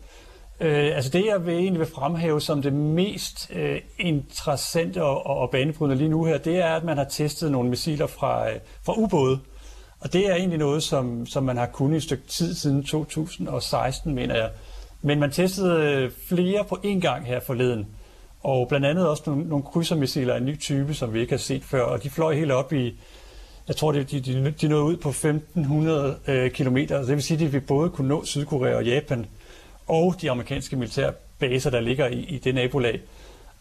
Øh, 0.59 0.95
altså 0.95 1.09
det, 1.09 1.25
jeg 1.25 1.45
vil 1.45 1.53
egentlig 1.53 1.79
vil 1.79 1.87
fremhæve 1.87 2.41
som 2.41 2.61
det 2.61 2.73
mest 2.73 3.51
øh, 3.53 3.81
interessante 3.99 5.03
og, 5.03 5.25
og, 5.25 5.37
og 5.37 5.49
banebrydende 5.49 5.95
lige 5.95 6.09
nu 6.09 6.23
her, 6.23 6.37
det 6.37 6.57
er, 6.57 6.75
at 6.75 6.83
man 6.83 6.97
har 6.97 7.03
testet 7.03 7.51
nogle 7.51 7.69
missiler 7.69 8.07
fra, 8.07 8.49
øh, 8.49 8.59
fra 8.85 8.93
ubåde. 8.97 9.39
Og 9.99 10.13
det 10.13 10.29
er 10.29 10.35
egentlig 10.35 10.59
noget, 10.59 10.83
som, 10.83 11.25
som 11.25 11.43
man 11.43 11.57
har 11.57 11.65
kunnet 11.65 11.93
i 11.93 11.97
et 11.97 12.03
stykke 12.03 12.27
tid 12.27 12.55
siden 12.55 12.83
2016, 12.83 14.15
mener 14.15 14.35
jeg. 14.35 14.49
Men 15.01 15.19
man 15.19 15.31
testede 15.31 15.83
øh, 15.83 16.11
flere 16.29 16.63
på 16.63 16.79
én 16.85 16.99
gang 16.99 17.25
her 17.25 17.39
forleden. 17.39 17.87
Og 18.43 18.67
blandt 18.67 18.85
andet 18.85 19.07
også 19.07 19.23
nogle, 19.25 19.47
nogle 19.47 19.63
krydsermissiler 19.63 20.33
af 20.33 20.37
en 20.37 20.45
ny 20.45 20.59
type, 20.59 20.93
som 20.93 21.13
vi 21.13 21.19
ikke 21.21 21.33
har 21.33 21.37
set 21.37 21.63
før. 21.63 21.81
Og 21.81 22.03
de 22.03 22.09
fløj 22.09 22.35
helt 22.35 22.51
op 22.51 22.73
i, 22.73 22.99
jeg 23.67 23.75
tror, 23.75 23.91
de, 23.91 24.03
de, 24.03 24.53
de 24.61 24.67
nåede 24.67 24.83
ud 24.83 24.97
på 24.97 25.09
1500 25.09 26.17
øh, 26.27 26.51
km. 26.51 26.75
Det 26.75 27.07
vil 27.07 27.23
sige, 27.23 27.45
at 27.45 27.53
vi 27.53 27.59
både 27.59 27.89
kunne 27.89 28.07
nå 28.07 28.25
Sydkorea 28.25 28.75
og 28.75 28.85
Japan, 28.85 29.25
og 29.87 30.15
de 30.21 30.31
amerikanske 30.31 30.75
militærbaser, 30.75 31.69
der 31.69 31.79
ligger 31.79 32.07
i, 32.07 32.19
i 32.19 32.37
det 32.37 32.55
nabolag. 32.55 33.01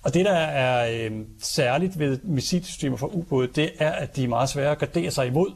Og 0.03 0.15
det, 0.15 0.25
der 0.25 0.33
er 0.33 1.07
øh, 1.11 1.21
særligt 1.43 1.99
ved 1.99 2.19
missilsystemer 2.23 2.97
for 2.97 3.07
ubåde, 3.07 3.49
det 3.55 3.71
er, 3.79 3.91
at 3.91 4.17
de 4.17 4.25
er 4.25 4.29
meget 4.29 4.49
svære 4.49 4.71
at 4.71 4.79
gardere 4.79 5.11
sig 5.11 5.27
imod. 5.27 5.51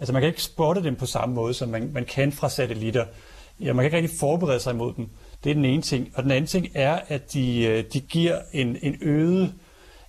Altså 0.00 0.12
man 0.12 0.22
kan 0.22 0.28
ikke 0.28 0.42
spotte 0.42 0.82
dem 0.82 0.96
på 0.96 1.06
samme 1.06 1.34
måde, 1.34 1.54
som 1.54 1.68
man, 1.68 1.90
man 1.92 2.04
kan 2.04 2.32
fra 2.32 2.48
satellitter. 2.48 3.04
Ja, 3.60 3.72
man 3.72 3.82
kan 3.82 3.84
ikke 3.84 3.96
rigtig 3.96 4.18
forberede 4.18 4.60
sig 4.60 4.72
imod 4.72 4.94
dem. 4.96 5.08
Det 5.44 5.50
er 5.50 5.54
den 5.54 5.64
ene 5.64 5.82
ting. 5.82 6.10
Og 6.14 6.22
den 6.22 6.30
anden 6.30 6.46
ting 6.46 6.68
er, 6.74 6.98
at 7.08 7.32
de, 7.32 7.64
øh, 7.64 7.84
de 7.92 8.00
giver 8.00 8.38
en, 8.52 8.76
en 8.82 8.96
øget 9.00 9.54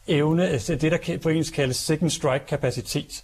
evne, 0.07 0.47
altså 0.47 0.75
det 0.75 0.91
der 0.91 1.17
på 1.17 1.29
engelsk 1.29 1.53
kaldes 1.53 1.77
second 1.77 2.09
strike 2.09 2.45
kapacitet. 2.47 3.23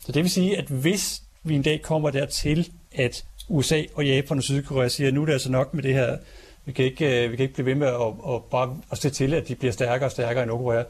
Så 0.00 0.12
det 0.12 0.22
vil 0.22 0.30
sige, 0.30 0.58
at 0.58 0.64
hvis 0.64 1.22
vi 1.42 1.54
en 1.54 1.62
dag 1.62 1.82
kommer 1.82 2.10
dertil, 2.10 2.70
at 2.94 3.24
USA 3.48 3.82
og 3.94 4.06
Japan 4.06 4.36
og 4.36 4.42
Sydkorea 4.42 4.88
siger, 4.88 5.08
at 5.08 5.14
nu 5.14 5.22
er 5.22 5.26
det 5.26 5.32
altså 5.32 5.50
nok 5.50 5.74
med 5.74 5.82
det 5.82 5.94
her, 5.94 6.16
vi 6.64 6.72
kan 6.72 6.84
ikke, 6.84 7.24
øh, 7.24 7.30
vi 7.30 7.36
kan 7.36 7.42
ikke 7.42 7.54
blive 7.54 7.66
ved 7.66 7.74
med 7.74 7.86
at, 7.86 8.34
at 8.34 8.42
bare 8.50 8.76
at 8.90 8.98
se 8.98 9.10
til, 9.10 9.34
at 9.34 9.48
de 9.48 9.54
bliver 9.54 9.72
stærkere 9.72 10.06
og 10.06 10.10
stærkere 10.10 10.44
i 10.44 10.46
Nordkorea, 10.46 10.82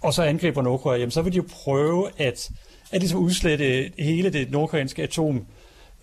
og 0.00 0.14
så 0.14 0.22
angriber 0.22 0.62
Nordkorea, 0.62 0.98
jamen 0.98 1.10
så 1.10 1.22
vil 1.22 1.32
de 1.32 1.36
jo 1.36 1.44
prøve 1.52 2.08
at, 2.18 2.50
at 2.92 3.00
ligesom 3.00 3.20
udslette 3.20 3.90
hele 3.98 4.32
det 4.32 4.50
nordkoreanske 4.50 5.02
atom 5.02 5.46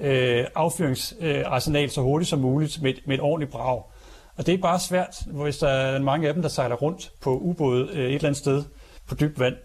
øh, 0.02 0.46
affyringsarsenal 0.56 1.90
så 1.90 2.02
hurtigt 2.02 2.30
som 2.30 2.40
muligt 2.40 2.82
med, 2.82 2.94
med 3.06 3.16
et 3.16 3.22
ordentligt 3.22 3.52
brag. 3.52 3.84
Og 4.36 4.46
det 4.46 4.54
er 4.54 4.58
bare 4.58 4.80
svært, 4.80 5.16
hvis 5.28 5.58
der 5.58 5.68
er 5.68 6.00
mange 6.00 6.28
af 6.28 6.34
dem, 6.34 6.42
der 6.42 6.50
sejler 6.50 6.76
rundt 6.76 7.12
på 7.22 7.38
ubåde 7.38 7.90
øh, 7.94 8.00
et 8.00 8.06
eller 8.06 8.28
andet 8.28 8.38
sted 8.38 8.64
på 9.08 9.16
dybt 9.16 9.40
vand. 9.40 9.56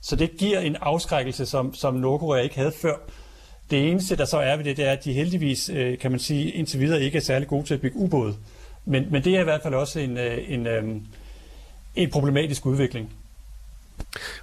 Så 0.00 0.16
det 0.16 0.30
giver 0.38 0.60
en 0.60 0.76
afskrækkelse, 0.76 1.46
som, 1.46 1.74
som 1.74 1.94
Nordkorea 1.94 2.42
ikke 2.42 2.56
havde 2.56 2.72
før. 2.72 2.96
Det 3.70 3.88
eneste, 3.90 4.16
der 4.16 4.24
så 4.24 4.38
er 4.38 4.56
ved 4.56 4.64
det, 4.64 4.76
det 4.76 4.84
er, 4.84 4.92
at 4.92 5.04
de 5.04 5.12
heldigvis, 5.12 5.68
øh, 5.68 5.98
kan 5.98 6.10
man 6.10 6.20
sige, 6.20 6.50
indtil 6.50 6.80
videre 6.80 7.02
ikke 7.02 7.18
er 7.18 7.22
særlig 7.22 7.48
gode 7.48 7.66
til 7.66 7.74
at 7.74 7.80
bygge 7.80 7.96
ubåde. 7.96 8.36
Men, 8.84 9.06
men 9.10 9.24
det 9.24 9.36
er 9.36 9.40
i 9.40 9.44
hvert 9.44 9.62
fald 9.62 9.74
også 9.74 10.00
en, 10.00 10.16
øh, 10.18 10.38
en, 10.48 10.66
en, 10.66 11.08
en 11.96 12.10
problematisk 12.10 12.66
udvikling. 12.66 13.12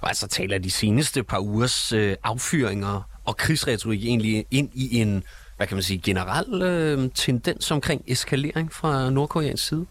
Og 0.00 0.08
altså 0.08 0.28
taler 0.28 0.58
de 0.58 0.70
seneste 0.70 1.22
par 1.22 1.38
ugers 1.38 1.92
øh, 1.92 2.16
affyringer 2.24 3.15
og 3.26 3.36
krigsretorik 3.36 4.04
egentlig 4.04 4.46
ind 4.50 4.70
i 4.74 5.00
en 5.00 5.24
hvad 5.56 5.66
kan 5.66 5.76
man 5.76 5.82
sige, 5.82 6.00
generel 6.04 6.62
øh, 6.62 7.10
tendens 7.14 7.70
omkring 7.70 8.04
eskalering 8.06 8.72
fra 8.72 9.10
Nordkoreans 9.10 9.60
side? 9.60 9.86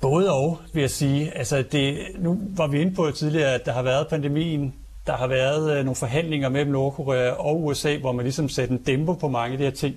Både 0.00 0.32
og, 0.32 0.60
vil 0.72 0.80
jeg 0.80 0.90
sige. 0.90 1.36
Altså 1.36 1.64
det, 1.72 1.98
nu 2.18 2.40
var 2.56 2.66
vi 2.66 2.80
inde 2.80 2.94
på 2.94 3.10
tidligere, 3.10 3.54
at 3.54 3.66
der 3.66 3.72
har 3.72 3.82
været 3.82 4.08
pandemien, 4.08 4.74
der 5.06 5.16
har 5.16 5.26
været 5.26 5.78
øh, 5.78 5.84
nogle 5.84 5.96
forhandlinger 5.96 6.48
mellem 6.48 6.72
Nordkorea 6.72 7.30
og 7.30 7.64
USA, 7.64 7.96
hvor 7.96 8.12
man 8.12 8.24
ligesom 8.24 8.48
satte 8.48 8.74
en 8.74 8.82
dæmper 8.82 9.14
på 9.14 9.28
mange 9.28 9.52
af 9.52 9.58
de 9.58 9.64
her 9.64 9.70
ting. 9.70 9.96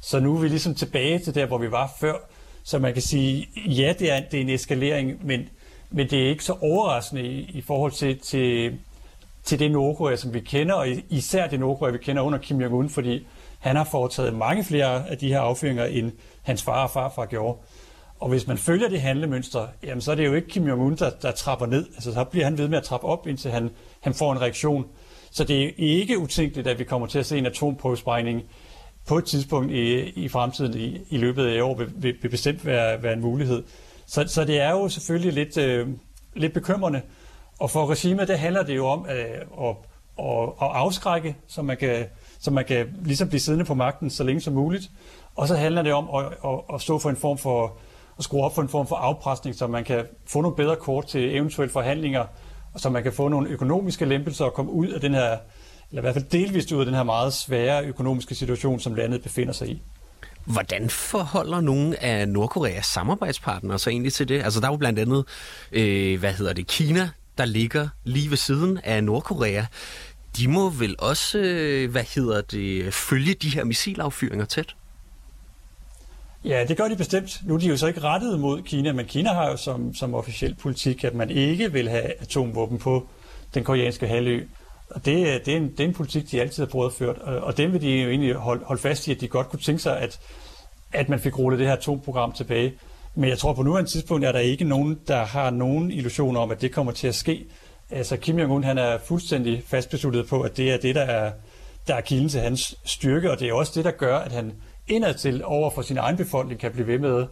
Så 0.00 0.20
nu 0.20 0.36
er 0.36 0.40
vi 0.40 0.48
ligesom 0.48 0.74
tilbage 0.74 1.18
til 1.18 1.34
der, 1.34 1.46
hvor 1.46 1.58
vi 1.58 1.70
var 1.70 1.90
før. 2.00 2.14
Så 2.64 2.78
man 2.78 2.92
kan 2.92 3.02
sige, 3.02 3.48
ja, 3.56 3.94
det 3.98 4.12
er, 4.12 4.20
det 4.30 4.38
er 4.38 4.40
en 4.40 4.48
eskalering, 4.48 5.26
men, 5.26 5.48
men 5.90 6.10
det 6.10 6.24
er 6.24 6.28
ikke 6.28 6.44
så 6.44 6.56
overraskende 6.60 7.22
i, 7.22 7.50
i 7.54 7.60
forhold 7.60 7.92
til, 7.92 8.18
til 8.18 8.78
til 9.48 9.58
det 9.58 9.70
Nordkorea, 9.70 10.16
som 10.16 10.34
vi 10.34 10.40
kender, 10.40 10.74
og 10.74 10.88
især 11.08 11.46
det 11.46 11.60
Nordkorea, 11.60 11.92
vi 11.92 11.98
kender 11.98 12.22
under 12.22 12.38
Kim 12.38 12.60
Jong-un, 12.60 12.88
fordi 12.88 13.26
han 13.58 13.76
har 13.76 13.84
foretaget 13.84 14.34
mange 14.34 14.64
flere 14.64 15.08
af 15.08 15.18
de 15.18 15.28
her 15.28 15.40
affyringer, 15.40 15.84
end 15.84 16.12
hans 16.42 16.62
far 16.62 16.82
og 16.82 16.90
farfar 16.90 17.26
gjorde. 17.26 17.58
Og 18.20 18.28
hvis 18.28 18.46
man 18.46 18.58
følger 18.58 18.88
det 18.88 19.00
handlemønster, 19.00 19.66
jamen 19.82 20.00
så 20.00 20.10
er 20.10 20.14
det 20.14 20.26
jo 20.26 20.34
ikke 20.34 20.48
Kim 20.48 20.68
Jong-un, 20.68 20.96
der, 20.96 21.10
der 21.22 21.30
trapper 21.30 21.66
ned. 21.66 21.86
Altså 21.94 22.12
så 22.12 22.24
bliver 22.24 22.44
han 22.44 22.58
ved 22.58 22.68
med 22.68 22.78
at 22.78 22.84
trappe 22.84 23.06
op, 23.06 23.26
indtil 23.26 23.50
han, 23.50 23.70
han 24.00 24.14
får 24.14 24.32
en 24.32 24.40
reaktion. 24.40 24.86
Så 25.30 25.44
det 25.44 25.64
er 25.64 25.70
ikke 25.76 26.18
utænkeligt, 26.18 26.68
at 26.68 26.78
vi 26.78 26.84
kommer 26.84 27.06
til 27.06 27.18
at 27.18 27.26
se 27.26 27.38
en 27.38 27.46
atomprøvesprængning 27.46 28.42
på 29.06 29.18
et 29.18 29.24
tidspunkt 29.24 29.72
i, 29.72 29.98
i 30.10 30.28
fremtiden 30.28 30.80
i, 30.80 30.98
i 31.10 31.16
løbet 31.16 31.46
af 31.46 31.62
år, 31.62 31.76
vil, 31.76 31.88
vil, 31.96 32.14
vil 32.22 32.28
bestemt 32.28 32.66
være, 32.66 33.02
være 33.02 33.12
en 33.12 33.20
mulighed. 33.20 33.62
Så, 34.06 34.24
så 34.26 34.44
det 34.44 34.60
er 34.60 34.70
jo 34.70 34.88
selvfølgelig 34.88 35.32
lidt, 35.32 35.56
øh, 35.56 35.88
lidt 36.34 36.52
bekymrende. 36.52 37.00
Og 37.58 37.70
for 37.70 37.86
regimet, 37.86 38.28
det 38.28 38.38
handler 38.38 38.62
det 38.62 38.76
jo 38.76 38.86
om 38.86 39.06
øh, 39.10 39.66
at, 39.68 39.76
at, 40.18 40.48
at 40.62 40.68
afskrække, 40.74 41.36
så 41.46 41.62
man, 41.62 41.76
kan, 41.76 42.06
så 42.40 42.50
man 42.50 42.64
kan 42.64 42.86
ligesom 43.04 43.28
blive 43.28 43.40
siddende 43.40 43.64
på 43.64 43.74
magten 43.74 44.10
så 44.10 44.24
længe 44.24 44.40
som 44.40 44.54
muligt. 44.54 44.90
Og 45.36 45.48
så 45.48 45.56
handler 45.56 45.82
det 45.82 45.92
om 45.92 46.08
at, 46.14 46.24
at, 46.44 46.74
at 46.74 46.80
stå 46.80 46.98
for 46.98 47.10
en 47.10 47.16
form 47.16 47.38
for 47.38 47.76
at 48.18 48.24
skrue 48.24 48.44
op 48.44 48.54
for 48.54 48.62
en 48.62 48.68
form 48.68 48.86
for 48.86 48.96
afpresning, 48.96 49.56
så 49.56 49.66
man 49.66 49.84
kan 49.84 50.04
få 50.26 50.40
nogle 50.40 50.56
bedre 50.56 50.76
kort 50.76 51.06
til 51.06 51.36
eventuelle 51.36 51.72
forhandlinger, 51.72 52.24
og 52.74 52.80
så 52.80 52.90
man 52.90 53.02
kan 53.02 53.12
få 53.12 53.28
nogle 53.28 53.48
økonomiske 53.48 54.04
lempelser 54.04 54.44
og 54.44 54.54
komme 54.54 54.72
ud 54.72 54.86
af 54.86 55.00
den 55.00 55.14
her, 55.14 55.36
eller 55.90 56.00
i 56.00 56.00
hvert 56.00 56.14
fald 56.14 56.24
delvist 56.24 56.72
ud 56.72 56.80
af 56.80 56.86
den 56.86 56.94
her 56.94 57.02
meget 57.02 57.32
svære 57.32 57.84
økonomiske 57.84 58.34
situation, 58.34 58.80
som 58.80 58.94
landet 58.94 59.22
befinder 59.22 59.52
sig 59.52 59.68
i. 59.68 59.82
Hvordan 60.44 60.90
forholder 60.90 61.60
nogle 61.60 62.02
af 62.02 62.28
Nordkoreas 62.28 62.86
samarbejdspartnere 62.86 63.78
sig 63.78 63.90
egentlig 63.90 64.12
til 64.12 64.28
det? 64.28 64.42
Altså 64.42 64.60
der 64.60 64.66
er 64.66 64.70
jo 64.72 64.76
blandt 64.76 64.98
andet, 64.98 65.24
øh, 65.72 66.20
hvad 66.20 66.32
hedder 66.32 66.52
det, 66.52 66.66
Kina, 66.66 67.10
der 67.38 67.44
ligger 67.44 67.88
lige 68.04 68.30
ved 68.30 68.36
siden 68.36 68.78
af 68.84 69.04
Nordkorea. 69.04 69.64
De 70.36 70.48
må 70.48 70.70
vel 70.70 70.96
også, 70.98 71.38
øh, 71.38 71.90
hvad 71.90 72.04
hedder 72.14 72.40
det, 72.40 72.94
følge 72.94 73.34
de 73.34 73.48
her 73.48 73.64
missilaffyringer 73.64 74.44
tæt? 74.44 74.74
Ja, 76.44 76.64
det 76.68 76.76
gør 76.76 76.88
de 76.88 76.96
bestemt. 76.96 77.40
Nu 77.44 77.54
er 77.54 77.58
de 77.58 77.66
jo 77.66 77.76
så 77.76 77.86
ikke 77.86 78.00
rettet 78.00 78.40
mod 78.40 78.62
Kina, 78.62 78.92
men 78.92 79.06
Kina 79.06 79.32
har 79.32 79.50
jo 79.50 79.56
som, 79.56 79.94
som 79.94 80.14
officiel 80.14 80.54
politik, 80.54 81.04
at 81.04 81.14
man 81.14 81.30
ikke 81.30 81.72
vil 81.72 81.88
have 81.88 82.12
atomvåben 82.20 82.78
på 82.78 83.06
den 83.54 83.64
koreanske 83.64 84.06
halvø. 84.06 84.44
Og 84.90 85.04
det, 85.04 85.26
øh, 85.26 85.44
det, 85.44 85.48
er 85.48 85.56
en, 85.56 85.70
det 85.70 85.80
er 85.80 85.84
en 85.84 85.94
politik, 85.94 86.30
de 86.30 86.40
altid 86.40 86.62
har 86.62 86.70
prøvet 86.70 86.90
at 86.90 86.96
føre. 86.96 87.14
Og, 87.14 87.40
og 87.40 87.56
den 87.56 87.72
vil 87.72 87.80
de 87.80 87.90
jo 87.90 88.10
egentlig 88.10 88.34
holde, 88.34 88.64
holde 88.64 88.82
fast 88.82 89.08
i, 89.08 89.12
at 89.12 89.20
de 89.20 89.28
godt 89.28 89.48
kunne 89.48 89.60
tænke 89.60 89.82
sig, 89.82 89.98
at, 89.98 90.20
at 90.92 91.08
man 91.08 91.20
fik 91.20 91.38
rullet 91.38 91.58
det 91.58 91.66
her 91.66 91.74
atomprogram 91.74 92.32
tilbage. 92.32 92.74
Men 93.18 93.30
jeg 93.30 93.38
tror 93.38 93.52
på 93.52 93.62
nuværende 93.62 93.90
tidspunkt, 93.90 94.24
er 94.24 94.32
der 94.32 94.38
ikke 94.38 94.64
nogen, 94.64 94.98
der 95.08 95.24
har 95.24 95.50
nogen 95.50 95.90
illusioner 95.90 96.40
om, 96.40 96.50
at 96.50 96.60
det 96.60 96.72
kommer 96.72 96.92
til 96.92 97.08
at 97.08 97.14
ske. 97.14 97.46
Altså 97.90 98.16
Kim 98.16 98.38
Jong-un, 98.38 98.64
han 98.64 98.78
er 98.78 98.98
fuldstændig 98.98 99.62
fastbesluttet 99.66 100.28
på, 100.28 100.40
at 100.40 100.56
det 100.56 100.72
er 100.72 100.76
det, 100.76 100.94
der 100.94 101.02
er, 101.02 101.32
der 101.86 101.94
er 101.94 102.00
kilden 102.00 102.28
til 102.28 102.40
hans 102.40 102.78
styrke, 102.84 103.30
og 103.30 103.40
det 103.40 103.48
er 103.48 103.52
også 103.52 103.72
det, 103.74 103.84
der 103.84 103.90
gør, 103.90 104.16
at 104.18 104.32
han 104.32 104.52
indadtil 104.86 105.44
over 105.44 105.70
for 105.70 105.82
sin 105.82 105.98
egen 105.98 106.16
befolkning 106.16 106.60
kan 106.60 106.72
blive 106.72 106.86
ved 106.86 106.98
med 106.98 107.26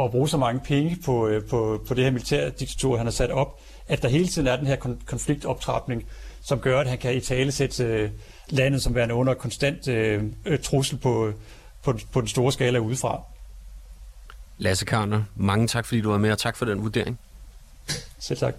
at 0.00 0.10
bruge 0.10 0.28
så 0.28 0.36
mange 0.36 0.60
penge 0.64 0.96
på, 1.04 1.26
øh, 1.28 1.48
på, 1.50 1.84
på 1.88 1.94
det 1.94 2.04
her 2.04 2.10
militærdiktatur, 2.10 2.96
han 2.96 3.06
har 3.06 3.10
sat 3.10 3.30
op, 3.30 3.60
at 3.88 4.02
der 4.02 4.08
hele 4.08 4.26
tiden 4.26 4.48
er 4.48 4.56
den 4.56 4.66
her 4.66 4.76
konfliktoptrapning, 5.06 6.04
som 6.42 6.58
gør, 6.58 6.80
at 6.80 6.88
han 6.88 6.98
kan 6.98 7.14
i 7.14 7.20
tale 7.20 7.52
sætte 7.52 7.84
øh, 7.84 8.10
landet 8.48 8.82
som 8.82 8.94
værende 8.94 9.14
under 9.14 9.34
konstant 9.34 9.88
øh, 9.88 10.22
øh, 10.44 10.58
trussel 10.58 10.98
på, 10.98 11.32
på, 11.84 11.98
på 12.12 12.20
den 12.20 12.28
store 12.28 12.52
skala 12.52 12.78
udefra. 12.78 13.33
Lasse 14.58 14.84
Karner, 14.84 15.24
mange 15.36 15.66
tak, 15.66 15.86
fordi 15.86 16.00
du 16.00 16.10
var 16.10 16.18
med, 16.18 16.32
og 16.32 16.38
tak 16.38 16.56
for 16.56 16.64
den 16.64 16.82
vurdering. 16.82 17.18
Selv 18.18 18.38
tak. 18.38 18.54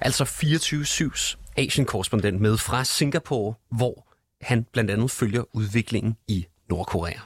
Altså 0.00 0.24
24-7's 0.24 1.36
Asian-korrespondent 1.56 2.40
med 2.40 2.56
fra 2.56 2.84
Singapore, 2.84 3.54
hvor 3.68 4.06
han 4.40 4.64
blandt 4.72 4.90
andet 4.90 5.10
følger 5.10 5.44
udviklingen 5.52 6.16
i 6.28 6.46
Nordkorea. 6.68 7.20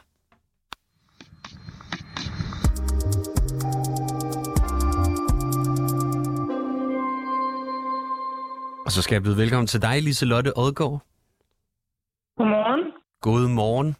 Og 8.86 8.92
så 8.92 9.02
skal 9.02 9.14
jeg 9.14 9.22
byde 9.22 9.36
velkommen 9.36 9.66
til 9.66 9.82
dig, 9.82 10.02
Liselotte 10.02 10.58
Odgaard. 10.58 11.02
Godmorgen. 12.36 12.92
God 13.20 13.48
morgen. 13.48 13.96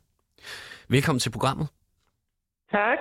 Velkommen 0.89 1.21
til 1.21 1.31
programmet. 1.31 1.69
Tak. 2.75 2.99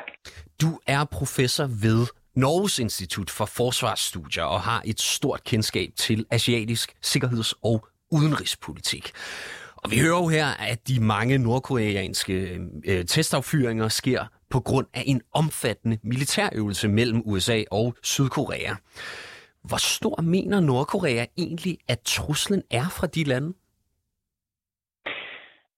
Du 0.61 0.69
er 0.87 1.01
professor 1.19 1.67
ved 1.85 2.01
Norges 2.35 2.79
Institut 2.79 3.29
for 3.37 3.45
Forsvarsstudier 3.45 4.43
og 4.43 4.59
har 4.59 4.81
et 4.85 4.99
stort 4.99 5.43
kendskab 5.43 5.89
til 5.95 6.25
asiatisk 6.31 6.87
sikkerheds- 7.01 7.55
og 7.63 7.77
udenrigspolitik. 8.11 9.05
Og 9.83 9.91
vi 9.91 9.97
hører 10.03 10.19
jo 10.23 10.27
her, 10.27 10.47
at 10.71 10.79
de 10.87 11.05
mange 11.15 11.37
nordkoreanske 11.37 12.33
øh, 12.89 13.05
testaffyringer 13.05 13.87
sker 13.87 14.21
på 14.49 14.59
grund 14.59 14.87
af 14.93 15.03
en 15.05 15.21
omfattende 15.33 15.97
militærøvelse 16.03 16.87
mellem 16.87 17.21
USA 17.25 17.57
og 17.71 17.95
Sydkorea. 18.03 18.73
Hvor 19.67 19.81
stor 19.95 20.21
mener 20.21 20.59
Nordkorea 20.59 21.25
egentlig, 21.37 21.77
at 21.89 21.99
truslen 22.05 22.63
er 22.71 22.87
fra 22.97 23.07
de 23.07 23.23
lande? 23.23 23.53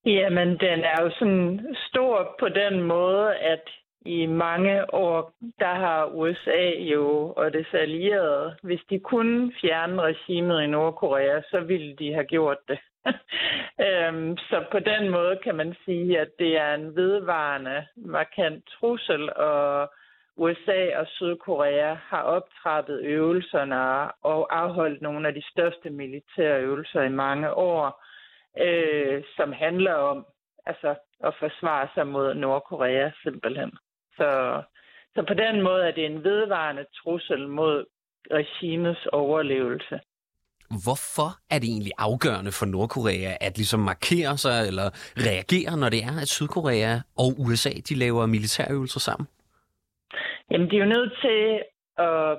Jamen, 0.06 0.48
den 0.48 0.80
er 0.94 0.98
jo 1.04 1.10
sådan 1.20 1.76
stor 1.88 2.36
på 2.40 2.48
den 2.50 2.84
måde, 2.84 3.36
at 3.36 3.64
i 4.06 4.26
mange 4.26 4.94
år, 4.94 5.32
der 5.60 5.74
har 5.74 6.06
USA 6.06 6.70
jo 6.80 7.34
og 7.38 7.54
det 7.54 7.68
allierede, 7.74 8.56
hvis 8.64 8.82
de 8.90 9.00
kunne 9.00 9.54
fjerne 9.62 10.02
regimet 10.02 10.64
i 10.64 10.68
Nordkorea, 10.68 11.42
så 11.42 11.60
ville 11.60 11.96
de 11.96 12.14
have 12.14 12.26
gjort 12.26 12.58
det. 12.68 12.80
øhm, 13.86 14.38
så 14.38 14.66
på 14.72 14.80
den 14.80 15.10
måde 15.10 15.40
kan 15.44 15.56
man 15.56 15.76
sige, 15.86 16.20
at 16.20 16.30
det 16.40 16.58
er 16.58 16.74
en 16.74 16.96
vedvarende, 16.96 17.86
markant 17.96 18.66
trussel, 18.68 19.34
og 19.36 19.94
USA 20.38 20.98
og 20.98 21.08
Sydkorea 21.08 21.94
har 21.94 22.22
optrappet 22.22 23.02
øvelserne 23.04 24.12
og 24.12 24.58
afholdt 24.62 25.02
nogle 25.02 25.28
af 25.28 25.34
de 25.34 25.44
største 25.52 25.90
militære 25.90 26.62
øvelser 26.62 27.02
i 27.02 27.10
mange 27.10 27.54
år, 27.54 28.04
øh, 28.62 29.24
som 29.36 29.52
handler 29.52 29.94
om 29.94 30.26
altså, 30.66 30.96
at 31.24 31.34
forsvare 31.40 31.88
sig 31.96 32.08
mod 32.08 32.34
Nordkorea 32.34 33.12
simpelthen. 33.24 33.72
Så, 34.18 34.62
så 35.16 35.24
på 35.28 35.34
den 35.34 35.62
måde 35.62 35.88
er 35.88 35.92
det 35.92 36.06
en 36.06 36.24
vedvarende 36.24 36.86
trussel 37.04 37.48
mod 37.48 37.86
regimets 38.32 39.06
overlevelse. 39.06 40.00
Hvorfor 40.86 41.30
er 41.54 41.60
det 41.60 41.70
egentlig 41.70 41.96
afgørende 41.98 42.52
for 42.52 42.66
Nordkorea 42.66 43.32
at 43.42 43.58
ligesom 43.58 43.80
markere 43.80 44.38
sig 44.38 44.68
eller 44.70 44.88
reagere, 45.28 45.78
når 45.82 45.90
det 45.90 46.02
er, 46.10 46.16
at 46.22 46.28
Sydkorea 46.28 46.94
og 47.24 47.30
USA 47.46 47.74
de 47.90 47.96
laver 47.96 48.26
militærøvelser 48.26 49.00
sammen? 49.00 49.28
Jamen, 50.52 50.70
de 50.70 50.76
er 50.76 50.84
jo 50.86 50.94
nødt 50.98 51.14
til 51.26 51.42
at 51.98 52.38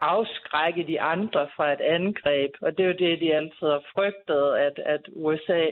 afskrække 0.00 0.86
de 0.86 1.00
andre 1.00 1.48
fra 1.56 1.72
et 1.72 1.80
angreb, 1.80 2.52
og 2.62 2.70
det 2.72 2.82
er 2.82 2.88
jo 2.92 3.00
det, 3.04 3.20
de 3.20 3.34
altid 3.34 3.66
har 3.76 3.84
frygtet, 3.94 4.44
at, 4.66 4.76
at 4.94 5.02
USA 5.16 5.64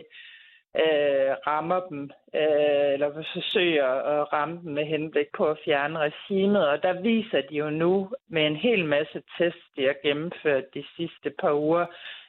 øh, 0.85 1.33
rammer 1.47 1.81
dem, 1.81 2.11
øh, 2.35 2.93
eller 2.95 3.11
forsøger 3.13 3.87
at 3.87 4.33
ramme 4.33 4.61
dem 4.63 4.73
med 4.73 4.85
henblik 4.85 5.27
på 5.37 5.45
at 5.47 5.59
fjerne 5.65 5.99
regimet. 5.99 6.69
Og 6.69 6.83
der 6.83 7.01
viser 7.01 7.41
de 7.41 7.55
jo 7.55 7.71
nu 7.71 8.11
med 8.29 8.47
en 8.47 8.57
hel 8.57 8.85
masse 8.85 9.23
tests, 9.39 9.67
de 9.77 9.83
har 9.83 9.97
gennemført 10.03 10.75
de 10.75 10.85
sidste 10.97 11.31
par 11.41 11.55
uger, 11.55 11.87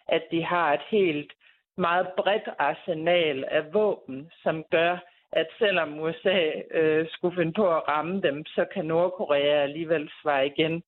at 0.08 0.24
de 0.32 0.44
har 0.44 0.74
et 0.74 0.86
helt 0.90 1.32
meget 1.78 2.08
bredt 2.18 2.50
arsenal 2.60 3.46
af 3.52 3.74
våben, 3.74 4.32
som 4.44 4.64
gør, 4.72 4.98
at 5.32 5.48
selvom 5.60 6.00
USA 6.00 6.52
øh, 6.72 7.08
skulle 7.10 7.36
finde 7.36 7.54
på 7.54 7.76
at 7.76 7.88
ramme 7.88 8.22
dem, 8.22 8.46
så 8.46 8.66
kan 8.74 8.86
Nordkorea 8.86 9.64
alligevel 9.64 10.10
svare 10.22 10.48
igen. 10.48 10.84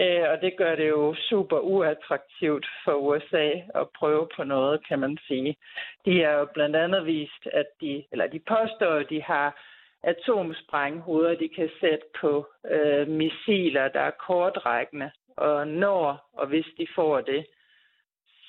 Øh, 0.00 0.30
og 0.30 0.40
det 0.40 0.56
gør 0.56 0.74
det 0.74 0.88
jo 0.88 1.14
super 1.14 1.58
uattraktivt 1.58 2.66
for 2.84 2.92
USA 2.92 3.50
at 3.74 3.86
prøve 3.98 4.28
på 4.36 4.44
noget, 4.44 4.86
kan 4.88 4.98
man 4.98 5.18
sige. 5.26 5.56
De 6.04 6.20
har 6.22 6.32
jo 6.32 6.44
blandt 6.54 6.76
andet 6.76 7.06
vist, 7.06 7.46
at 7.52 7.66
de, 7.80 8.04
eller 8.12 8.26
de 8.26 8.38
påstår, 8.38 8.92
at 8.92 9.10
de 9.10 9.22
har 9.22 9.60
atomsprænghoveder, 10.02 11.34
de 11.34 11.48
kan 11.48 11.70
sætte 11.80 12.04
på 12.20 12.46
øh, 12.70 13.08
missiler, 13.08 13.88
der 13.88 14.00
er 14.00 14.20
kortrækkende. 14.26 15.10
Og 15.36 15.68
når 15.68 16.30
og 16.32 16.46
hvis 16.46 16.66
de 16.78 16.86
får 16.94 17.20
det, 17.20 17.46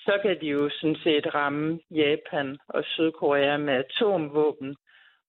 så 0.06 0.20
kan 0.22 0.42
de 0.42 0.48
jo 0.48 0.70
sådan 0.70 0.96
set 1.04 1.36
ramme 1.36 1.80
Japan 1.92 2.58
og 2.68 2.84
Sydkorea 2.84 3.58
med 3.58 3.74
atomvåben. 3.74 4.76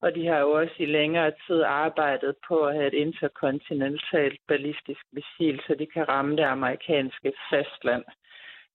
Og 0.03 0.15
de 0.15 0.27
har 0.27 0.39
jo 0.39 0.51
også 0.51 0.75
i 0.79 0.87
længere 0.87 1.33
tid 1.47 1.63
arbejdet 1.63 2.35
på 2.49 2.65
at 2.67 2.75
have 2.75 2.87
et 2.87 2.95
interkontinentalt 2.95 4.41
ballistisk 4.49 5.01
missil, 5.13 5.61
så 5.67 5.75
de 5.75 5.87
kan 5.87 6.09
ramme 6.09 6.37
det 6.37 6.43
amerikanske 6.43 7.33
fastland. 7.51 8.05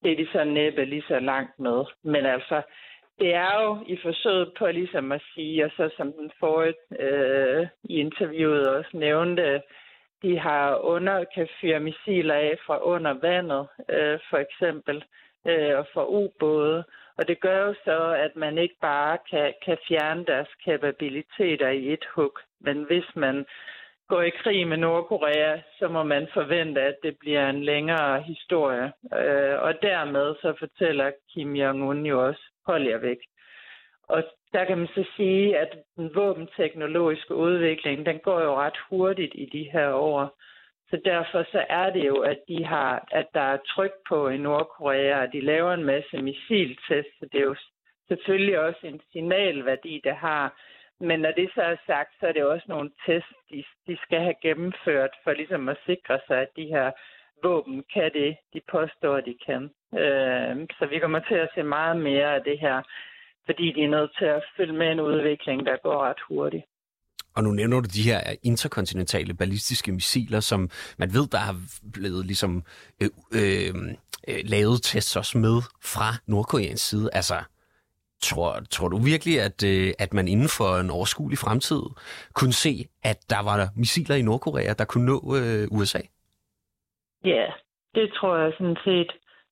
Det 0.03 0.11
er 0.11 0.15
de 0.15 0.27
så 0.31 0.43
næppe 0.43 0.85
lige 0.85 1.03
så 1.07 1.19
langt 1.19 1.59
med. 1.59 1.85
Men 2.03 2.25
altså, 2.25 2.61
det 3.19 3.33
er 3.33 3.63
jo 3.63 3.77
i 3.87 3.97
forsøget 4.01 4.53
på 4.57 4.67
ligesom 4.67 5.11
at 5.11 5.21
sige, 5.33 5.65
og 5.65 5.71
så 5.77 5.89
som 5.97 6.13
den 6.13 6.31
forrige 6.39 6.75
øh, 6.99 7.67
i 7.83 7.99
interviewet 7.99 8.67
også 8.67 8.89
nævnte, 8.93 9.61
de 10.21 10.39
har 10.39 10.77
under, 10.77 11.23
kan 11.35 11.47
fyre 11.61 11.79
missiler 11.79 12.35
af 12.35 12.57
fra 12.65 12.83
under 12.83 13.13
vandet, 13.13 13.67
øh, 13.89 14.19
for 14.29 14.37
eksempel. 14.37 15.03
øh, 15.45 15.77
og 15.77 15.87
for 15.93 16.05
ubåde. 16.05 16.83
Og 17.17 17.27
det 17.27 17.39
gør 17.39 17.59
jo 17.67 17.73
så, 17.83 18.13
at 18.25 18.35
man 18.35 18.57
ikke 18.57 18.75
bare 18.81 19.17
kan, 19.29 19.53
kan 19.65 19.77
fjerne 19.87 20.25
deres 20.25 20.49
kapabiliteter 20.65 21.69
i 21.69 21.93
et 21.93 22.05
hug. 22.15 22.37
Men 22.61 22.83
hvis 22.83 23.15
man 23.15 23.45
går 24.07 24.21
i 24.21 24.29
krig 24.29 24.67
med 24.67 24.77
Nordkorea, 24.77 25.61
så 25.79 25.87
må 25.87 26.03
man 26.03 26.27
forvente, 26.33 26.81
at 26.81 26.95
det 27.03 27.17
bliver 27.19 27.49
en 27.49 27.63
længere 27.63 28.21
historie. 28.21 28.91
Øh, 29.13 29.61
og 29.61 29.81
dermed 29.81 30.35
så 30.41 30.53
fortæller 30.59 31.11
Kim 31.33 31.55
Jong-un 31.55 32.05
jo 32.05 32.25
også, 32.27 32.41
hold 32.65 32.87
jer 32.87 32.97
væk. 32.97 33.17
Og 34.03 34.23
der 34.53 34.65
kan 34.65 34.77
man 34.77 34.87
så 34.87 35.05
sige, 35.15 35.57
at 35.57 35.77
den 35.95 36.15
våbenteknologiske 36.15 37.35
udvikling, 37.35 38.05
den 38.05 38.19
går 38.19 38.41
jo 38.41 38.55
ret 38.55 38.77
hurtigt 38.89 39.31
i 39.35 39.45
de 39.45 39.69
her 39.73 39.93
år. 39.93 40.37
Så 40.89 41.01
derfor 41.05 41.43
så 41.51 41.65
er 41.69 41.89
det 41.89 42.07
jo, 42.07 42.17
at, 42.17 42.39
de 42.47 42.65
har, 42.65 43.07
at 43.11 43.27
der 43.33 43.41
er 43.41 43.57
tryk 43.67 43.91
på 44.09 44.27
i 44.29 44.37
Nordkorea, 44.37 45.21
og 45.21 45.33
de 45.33 45.41
laver 45.41 45.73
en 45.73 45.83
masse 45.83 46.21
missiltest, 46.21 47.09
så 47.19 47.25
det 47.31 47.39
er 47.39 47.45
jo 47.45 47.55
selvfølgelig 48.07 48.59
også 48.59 48.79
en 48.87 49.01
signalværdi, 49.11 50.01
det 50.03 50.15
har. 50.15 50.59
Men 50.99 51.19
når 51.19 51.31
det 51.31 51.49
så 51.55 51.61
er 51.61 51.75
sagt, 51.85 52.09
så 52.19 52.27
er 52.27 52.31
det 52.31 52.43
også 52.43 52.65
nogle 52.67 52.91
tests, 53.05 53.33
de, 53.51 53.63
de 53.87 53.97
skal 53.97 54.19
have 54.19 54.35
gennemført 54.41 55.11
for 55.23 55.31
ligesom 55.31 55.69
at 55.69 55.77
sikre 55.85 56.19
sig, 56.27 56.37
at 56.41 56.49
de 56.55 56.65
her 56.65 56.91
våben 57.43 57.83
kan 57.93 58.13
det, 58.13 58.37
de 58.53 58.61
påstår, 58.71 59.19
de 59.19 59.35
kan. 59.45 59.63
Øh, 60.01 60.67
så 60.79 60.85
vi 60.89 60.99
kommer 60.99 61.19
til 61.19 61.35
at 61.35 61.49
se 61.55 61.63
meget 61.63 61.97
mere 61.97 62.35
af 62.35 62.43
det 62.43 62.59
her, 62.59 62.81
fordi 63.45 63.71
de 63.71 63.83
er 63.83 63.89
nødt 63.89 64.17
til 64.17 64.25
at 64.25 64.45
følge 64.57 64.73
med 64.73 64.91
en 64.91 64.99
udvikling, 64.99 65.65
der 65.65 65.77
går 65.77 65.97
ret 65.97 66.21
hurtigt. 66.29 66.65
Og 67.35 67.43
nu 67.43 67.51
nævner 67.51 67.79
du 67.79 67.87
de 67.93 68.09
her 68.09 68.21
interkontinentale 68.43 69.33
ballistiske 69.33 69.91
missiler, 69.91 70.39
som 70.39 70.69
man 70.97 71.13
ved, 71.13 71.27
der 71.27 71.37
har 71.37 71.55
blevet 71.93 72.25
ligesom 72.25 72.63
øh, 73.01 73.09
øh, 73.33 73.73
øh, 74.27 74.39
lavet 74.43 74.83
tests 74.83 75.15
også 75.15 75.37
med 75.37 75.61
fra 75.83 76.09
Nordkoreans 76.27 76.81
side. 76.81 77.09
Altså, 77.13 77.35
tror, 78.21 78.59
tror 78.71 78.87
du 78.87 78.97
virkelig, 78.97 79.41
at, 79.41 79.63
øh, 79.63 79.93
at 79.99 80.13
man 80.13 80.27
inden 80.27 80.49
for 80.57 80.69
en 80.83 80.89
overskuelig 80.89 81.37
fremtid 81.37 81.81
kunne 82.33 82.53
se, 82.53 82.73
at 83.03 83.17
der 83.29 83.41
var 83.43 83.57
der 83.57 83.67
missiler 83.75 84.15
i 84.15 84.21
Nordkorea, 84.21 84.73
der 84.73 84.85
kunne 84.85 85.05
nå 85.05 85.17
øh, 85.37 85.67
USA? 85.79 86.01
Ja, 87.25 87.45
det 87.95 88.13
tror 88.17 88.37
jeg 88.37 88.53
sådan 88.57 88.77
set. 88.85 89.11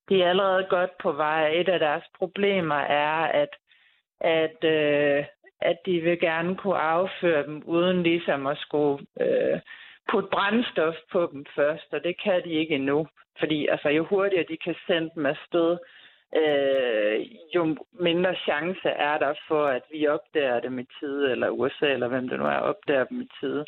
De 0.09 0.21
er 0.21 0.29
allerede 0.29 0.65
godt 0.69 0.91
på 1.03 1.11
vej. 1.11 1.47
Et 1.47 1.69
af 1.69 1.79
deres 1.79 2.03
problemer 2.19 2.75
er, 2.75 3.15
at 3.41 3.49
at, 4.23 4.63
øh, 4.63 5.25
at 5.65 5.77
de 5.85 5.99
vil 6.01 6.19
gerne 6.19 6.55
kunne 6.55 6.77
afføre 6.77 7.43
dem, 7.43 7.63
uden 7.65 8.03
ligesom 8.03 8.47
at 8.47 8.57
skulle 8.57 9.05
øh, 9.21 9.59
putte 10.11 10.29
brændstof 10.31 10.95
på 11.11 11.29
dem 11.31 11.45
først, 11.55 11.93
og 11.93 12.03
det 12.03 12.15
kan 12.23 12.43
de 12.43 12.49
ikke 12.49 12.75
endnu. 12.75 13.07
Fordi 13.39 13.67
altså, 13.67 13.89
jo 13.89 14.03
hurtigere 14.05 14.45
de 14.49 14.57
kan 14.57 14.75
sende 14.87 15.09
dem 15.15 15.25
afsted, 15.25 15.77
øh, 16.41 17.25
jo 17.55 17.75
mindre 17.99 18.35
chance 18.35 18.89
er 18.89 19.17
der 19.17 19.33
for, 19.47 19.65
at 19.65 19.83
vi 19.91 20.07
opdager 20.07 20.59
dem 20.59 20.79
i 20.79 20.85
tide, 20.99 21.31
eller 21.31 21.49
USA, 21.49 21.87
eller 21.93 22.07
hvem 22.07 22.29
det 22.29 22.39
nu 22.39 22.45
er, 22.45 22.59
opdager 22.71 23.03
dem 23.03 23.21
i 23.21 23.27
tide. 23.39 23.65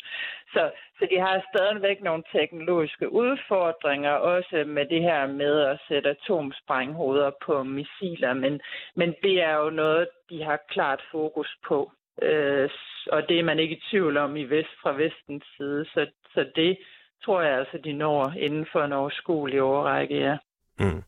Så, 0.52 0.70
så 0.98 1.06
de 1.10 1.18
har 1.20 1.46
stadigvæk 1.54 2.02
nogle 2.02 2.22
teknologiske 2.32 3.12
udfordringer, 3.12 4.10
også 4.10 4.64
med 4.66 4.86
det 4.86 5.02
her 5.02 5.26
med 5.26 5.60
at 5.60 5.80
sætte 5.88 6.08
atomsprænghoveder 6.08 7.30
på 7.46 7.62
missiler, 7.62 8.34
men, 8.34 8.60
men 8.96 9.14
det 9.22 9.42
er 9.42 9.54
jo 9.54 9.70
noget, 9.70 10.08
de 10.30 10.42
har 10.42 10.58
klart 10.68 11.02
fokus 11.12 11.56
på. 11.68 11.92
Øh, 12.22 12.70
og 13.12 13.28
det 13.28 13.38
er 13.38 13.44
man 13.44 13.58
ikke 13.58 13.76
i 13.76 13.82
tvivl 13.90 14.16
om 14.16 14.36
i 14.36 14.44
vest 14.44 14.74
fra 14.82 14.92
vestens 14.92 15.44
side, 15.56 15.84
så, 15.84 16.06
så 16.34 16.46
det 16.56 16.78
tror 17.24 17.42
jeg 17.42 17.58
altså, 17.58 17.78
de 17.84 17.92
når 17.92 18.32
inden 18.38 18.66
for 18.72 18.82
en 18.82 18.92
overskuelig 18.92 19.62
overrække, 19.62 20.16
ja. 20.18 20.36
Mm. 20.78 21.02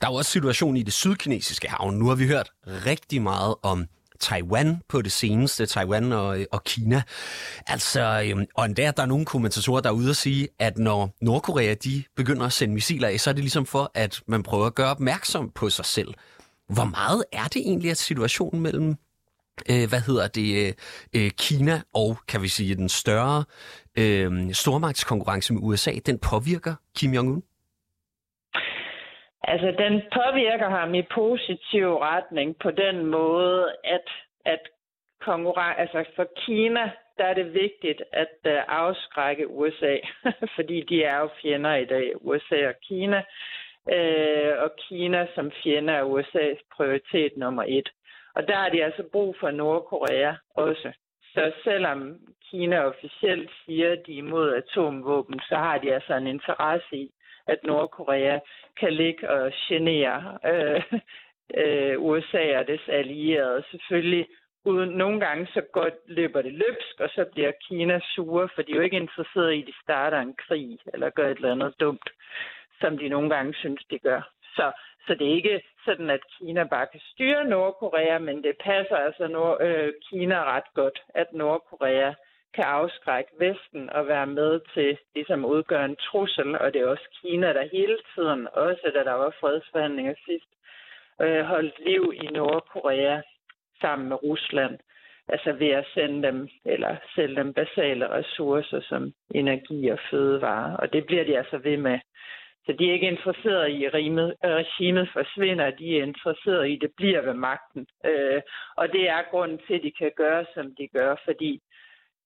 Der 0.00 0.06
er 0.06 0.10
jo 0.10 0.16
også 0.16 0.30
situation 0.30 0.76
i 0.76 0.82
det 0.82 0.92
sydkinesiske 0.92 1.68
hav. 1.68 1.90
Nu 1.90 2.08
har 2.08 2.14
vi 2.14 2.26
hørt 2.26 2.50
rigtig 2.66 3.22
meget 3.22 3.54
om 3.62 3.86
Taiwan 4.20 4.82
på 4.88 5.02
det 5.02 5.12
seneste, 5.12 5.66
Taiwan 5.66 6.12
og, 6.12 6.38
og 6.52 6.64
Kina. 6.64 7.02
Altså, 7.66 8.22
øhm, 8.26 8.46
og 8.54 8.64
endda 8.64 8.92
der 8.96 9.02
er 9.02 9.06
nogle 9.06 9.24
kommentatorer, 9.24 9.80
der 9.80 9.88
er 9.88 9.94
ude 9.94 10.10
og 10.10 10.16
sige, 10.16 10.48
at 10.58 10.78
når 10.78 11.14
Nordkorea 11.20 11.74
de 11.74 12.04
begynder 12.16 12.46
at 12.46 12.52
sende 12.52 12.74
missiler 12.74 13.08
af, 13.08 13.20
så 13.20 13.30
er 13.30 13.34
det 13.34 13.44
ligesom 13.44 13.66
for, 13.66 13.90
at 13.94 14.20
man 14.26 14.42
prøver 14.42 14.66
at 14.66 14.74
gøre 14.74 14.90
opmærksom 14.90 15.50
på 15.54 15.70
sig 15.70 15.84
selv. 15.84 16.14
Hvor 16.68 16.84
meget 16.84 17.24
er 17.32 17.44
det 17.44 17.56
egentlig, 17.56 17.90
at 17.90 17.98
situationen 17.98 18.62
mellem 18.62 18.94
øh, 19.70 19.88
hvad 19.88 20.00
hedder 20.00 20.28
det, 20.28 20.66
øh, 20.66 20.72
øh 21.12 21.30
Kina 21.30 21.82
og, 21.94 22.18
kan 22.28 22.42
vi 22.42 22.48
sige, 22.48 22.74
den 22.74 22.88
større 22.88 23.44
øh, 23.98 24.54
stormagtskonkurrence 24.54 25.52
med 25.52 25.62
USA, 25.64 25.92
den 26.06 26.18
påvirker 26.18 26.74
Kim 26.96 27.14
Jong-un? 27.14 27.55
Altså, 29.48 29.66
den 29.78 30.02
påvirker 30.14 30.68
ham 30.68 30.94
i 30.94 31.02
positiv 31.02 31.96
retning 31.96 32.58
på 32.58 32.70
den 32.70 33.06
måde, 33.06 33.76
at, 33.84 34.08
at 34.44 34.60
konkurren- 35.20 35.80
altså 35.80 36.04
for 36.16 36.26
Kina, 36.36 36.90
der 37.18 37.24
er 37.24 37.34
det 37.34 37.54
vigtigt 37.54 38.02
at 38.12 38.36
øh, 38.46 38.58
afskrække 38.68 39.48
USA, 39.48 39.96
fordi 40.56 40.80
de 40.80 41.04
er 41.04 41.18
jo 41.18 41.28
fjender 41.42 41.74
i 41.74 41.84
dag, 41.84 42.12
USA 42.20 42.68
og 42.68 42.74
Kina. 42.88 43.22
Øh, 43.92 44.52
og 44.58 44.70
Kina 44.88 45.26
som 45.34 45.52
fjende 45.62 45.92
er 45.92 46.04
USA's 46.04 46.60
prioritet 46.76 47.36
nummer 47.36 47.64
et. 47.68 47.88
Og 48.34 48.48
der 48.48 48.56
er 48.56 48.68
de 48.68 48.84
altså 48.84 49.02
brug 49.12 49.36
for 49.40 49.50
Nordkorea 49.50 50.32
også. 50.54 50.92
Så 51.34 51.52
selvom 51.64 52.18
Kina 52.50 52.78
officielt 52.84 53.50
siger, 53.64 53.92
at 53.92 54.02
de 54.06 54.12
er 54.12 54.18
imod 54.18 54.54
atomvåben, 54.54 55.40
så 55.48 55.56
har 55.56 55.78
de 55.78 55.94
altså 55.94 56.14
en 56.14 56.26
interesse 56.26 56.96
i, 56.96 57.10
at 57.46 57.58
Nordkorea 57.64 58.38
kan 58.80 58.92
ligge 58.92 59.30
og 59.30 59.52
genere 59.68 60.38
øh, 60.44 60.82
øh, 61.54 62.02
USA 62.02 62.58
og 62.58 62.66
dets 62.66 62.88
allierede. 62.88 63.64
Selvfølgelig 63.70 64.26
uden 64.64 64.90
nogle 64.90 65.20
gange 65.20 65.46
så 65.46 65.60
godt 65.72 65.94
løber 66.06 66.42
det 66.42 66.52
løbsk, 66.52 67.00
og 67.00 67.08
så 67.08 67.24
bliver 67.32 67.52
Kina 67.68 68.00
sure, 68.14 68.48
for 68.54 68.62
de 68.62 68.72
er 68.72 68.76
jo 68.76 68.82
ikke 68.82 68.96
interesseret 68.96 69.52
i, 69.52 69.60
at 69.60 69.66
de 69.66 69.72
starter 69.82 70.20
en 70.20 70.34
krig 70.48 70.78
eller 70.94 71.10
gør 71.10 71.28
et 71.28 71.36
eller 71.36 71.52
andet 71.52 71.74
dumt, 71.80 72.10
som 72.80 72.98
de 72.98 73.08
nogle 73.08 73.30
gange 73.30 73.54
synes, 73.54 73.84
de 73.90 73.98
gør. 73.98 74.20
Så, 74.56 74.72
så 75.06 75.14
det 75.14 75.26
er 75.30 75.34
ikke 75.34 75.60
sådan, 75.84 76.10
at 76.10 76.20
Kina 76.38 76.64
bare 76.64 76.86
kan 76.86 77.00
styre 77.12 77.44
Nordkorea, 77.44 78.18
men 78.18 78.42
det 78.42 78.54
passer 78.64 78.96
altså 78.96 79.28
Nord, 79.28 79.62
øh, 79.62 79.92
Kina 80.10 80.56
ret 80.56 80.74
godt, 80.74 80.98
at 81.14 81.32
Nordkorea 81.32 82.12
kan 82.54 82.64
afskrække 82.64 83.30
Vesten 83.38 83.90
og 83.90 84.06
være 84.06 84.26
med 84.26 84.60
til 84.74 84.98
ligesom 85.14 85.44
at 85.44 85.48
udgøre 85.48 85.84
en 85.84 85.96
trussel, 85.96 86.58
og 86.58 86.72
det 86.72 86.80
er 86.80 86.88
også 86.88 87.08
Kina, 87.22 87.52
der 87.52 87.68
hele 87.72 87.98
tiden, 88.14 88.48
også 88.52 88.90
da 88.94 89.04
der 89.10 89.12
var 89.12 89.34
fredsforhandlinger 89.40 90.14
sidst, 90.24 90.50
øh, 91.22 91.44
holdt 91.44 91.78
liv 91.86 92.12
i 92.14 92.26
Nordkorea 92.26 93.20
sammen 93.80 94.08
med 94.08 94.22
Rusland. 94.22 94.78
Altså 95.28 95.52
ved 95.52 95.68
at 95.68 95.86
sende 95.94 96.28
dem, 96.28 96.48
eller 96.64 96.96
sælge 97.14 97.36
dem 97.36 97.52
basale 97.54 98.10
ressourcer 98.10 98.80
som 98.80 99.12
energi 99.34 99.88
og 99.88 99.98
fødevare. 100.10 100.76
Og 100.76 100.92
det 100.92 101.06
bliver 101.06 101.24
de 101.24 101.38
altså 101.38 101.58
ved 101.58 101.76
med. 101.76 101.98
Så 102.66 102.72
de 102.72 102.88
er 102.88 102.92
ikke 102.92 103.06
interesseret 103.06 103.68
i, 103.68 103.84
at 103.84 103.94
regimet 104.44 105.08
forsvinder. 105.12 105.70
De 105.70 105.98
er 105.98 106.02
interesseret 106.02 106.66
i, 106.66 106.74
at 106.74 106.80
det 106.80 106.92
bliver 106.96 107.22
ved 107.22 107.34
magten. 107.34 107.86
Øh, 108.04 108.42
og 108.76 108.92
det 108.92 109.08
er 109.08 109.30
grunden 109.30 109.60
til, 109.66 109.74
at 109.74 109.82
de 109.82 109.92
kan 109.98 110.12
gøre, 110.16 110.44
som 110.54 110.74
de 110.78 110.88
gør, 110.88 111.16
fordi 111.24 111.60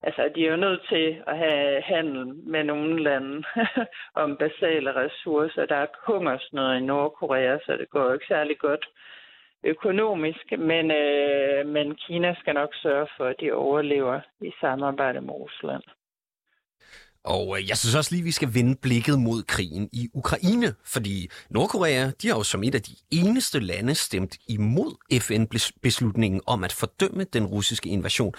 Altså, 0.03 0.31
de 0.35 0.47
er 0.47 0.51
jo 0.51 0.57
nødt 0.57 0.83
til 0.89 1.23
at 1.27 1.39
have 1.39 1.83
handel 1.83 2.35
med 2.35 2.65
nogle 2.65 3.03
lande 3.03 3.45
om 4.23 4.37
basale 4.37 4.95
ressourcer. 4.97 5.67
Der 5.67 5.77
er 5.77 5.87
hungersnød 6.07 6.75
i 6.75 6.81
Nordkorea, 6.81 7.59
så 7.67 7.77
det 7.77 7.91
går 7.91 8.05
jo 8.05 8.13
ikke 8.13 8.27
særlig 8.29 8.59
godt 8.59 8.87
økonomisk, 9.65 10.53
men, 10.59 10.91
øh, 10.91 11.67
men 11.67 11.95
Kina 11.95 12.35
skal 12.35 12.55
nok 12.55 12.75
sørge 12.75 13.09
for, 13.17 13.25
at 13.25 13.41
de 13.41 13.53
overlever 13.53 14.21
i 14.41 14.53
samarbejde 14.61 15.21
med 15.21 15.35
Rusland. 15.35 15.83
Og 17.25 17.59
øh, 17.59 17.69
jeg 17.69 17.79
synes 17.79 17.95
også 17.95 18.15
lige, 18.15 18.25
vi 18.25 18.31
skal 18.31 18.55
vende 18.55 18.77
blikket 18.77 19.19
mod 19.19 19.43
krigen 19.43 19.89
i 19.93 20.09
Ukraine, 20.15 20.75
fordi 20.85 21.31
Nordkorea, 21.51 22.11
de 22.23 22.29
har 22.29 22.35
jo 22.35 22.43
som 22.43 22.65
et 22.65 22.75
af 22.75 22.83
de 22.83 22.97
eneste 23.11 23.61
lande 23.61 23.95
stemt 23.95 24.37
imod 24.49 25.21
FN-beslutningen 25.21 26.41
om 26.47 26.65
at 26.65 26.73
fordømme 26.73 27.25
den 27.25 27.47
russiske 27.47 27.89
invasion. 27.89 28.35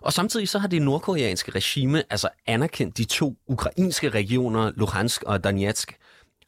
Og 0.00 0.12
samtidig 0.12 0.48
så 0.48 0.58
har 0.58 0.68
det 0.68 0.82
nordkoreanske 0.82 1.50
regime 1.50 2.02
altså 2.10 2.28
anerkendt 2.46 2.98
de 2.98 3.04
to 3.04 3.36
ukrainske 3.46 4.08
regioner, 4.08 4.72
Luhansk 4.76 5.22
og 5.22 5.44
Donetsk, 5.44 5.96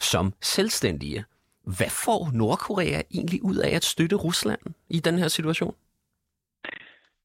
som 0.01 0.35
selvstændige. 0.43 1.25
Hvad 1.67 1.91
får 1.91 2.31
Nordkorea 2.33 3.03
egentlig 3.11 3.45
ud 3.45 3.57
af 3.57 3.71
at 3.71 3.85
støtte 3.85 4.17
Rusland 4.17 4.61
i 4.91 5.01
den 5.01 5.19
her 5.19 5.29
situation? 5.29 5.75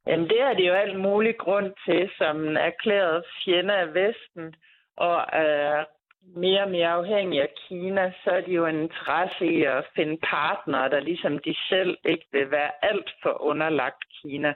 Jamen, 0.07 0.29
det 0.29 0.41
er 0.41 0.53
det 0.53 0.67
jo 0.67 0.73
alt 0.73 0.99
mulig 0.99 1.37
grund 1.37 1.73
til, 1.85 2.09
som 2.17 2.57
erklæret 2.57 3.23
fjende 3.43 3.73
af 3.73 3.93
Vesten 3.93 4.55
og 4.97 5.25
er 5.33 5.85
mere 6.35 6.63
og 6.63 6.69
mere 6.69 6.87
afhængig 6.87 7.41
af 7.41 7.49
Kina, 7.67 8.13
så 8.23 8.31
er 8.31 8.41
de 8.41 8.51
jo 8.51 8.65
en 8.65 8.81
interesse 8.81 9.45
i 9.45 9.63
at 9.63 9.85
finde 9.95 10.17
partnere, 10.23 10.89
der 10.89 10.99
ligesom 10.99 11.39
de 11.39 11.55
selv 11.69 11.97
ikke 12.05 12.25
vil 12.31 12.51
være 12.51 12.71
alt 12.81 13.09
for 13.21 13.41
underlagt 13.41 14.03
Kina. 14.21 14.53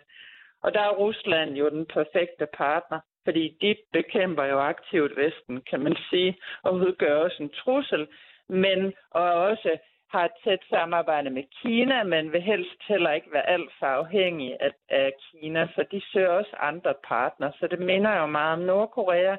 Og 0.64 0.74
der 0.74 0.82
er 0.82 0.98
Rusland 1.04 1.56
jo 1.56 1.70
den 1.70 1.86
perfekte 1.86 2.48
partner, 2.54 3.00
fordi 3.24 3.58
de 3.62 3.76
bekæmper 3.94 4.44
jo 4.44 4.60
aktivt 4.60 5.18
Vesten, 5.18 5.62
kan 5.70 5.80
man 5.80 5.96
sige, 6.10 6.38
og 6.64 6.74
udgør 6.74 7.16
også 7.16 7.44
en 7.44 7.50
trussel, 7.50 8.08
men 8.50 8.94
og 9.12 9.34
også 9.34 9.78
har 10.12 10.26
et 10.26 10.32
tæt 10.44 10.60
samarbejde 10.70 11.30
med 11.30 11.44
Kina, 11.62 12.04
men 12.04 12.32
vil 12.34 12.42
helst 12.42 12.82
heller 12.88 13.12
ikke 13.12 13.34
være 13.34 13.50
alt 13.50 13.72
for 13.80 13.86
afhængig 13.86 14.58
af, 14.60 14.72
af 14.90 15.14
Kina, 15.32 15.64
for 15.76 15.84
de 15.84 16.02
søger 16.14 16.30
også 16.30 16.56
andre 16.60 16.94
partnere. 17.08 17.52
Så 17.60 17.68
det 17.68 17.80
minder 17.80 18.20
jo 18.20 18.26
meget 18.26 18.54
om 18.54 18.60
Nordkorea, 18.60 19.36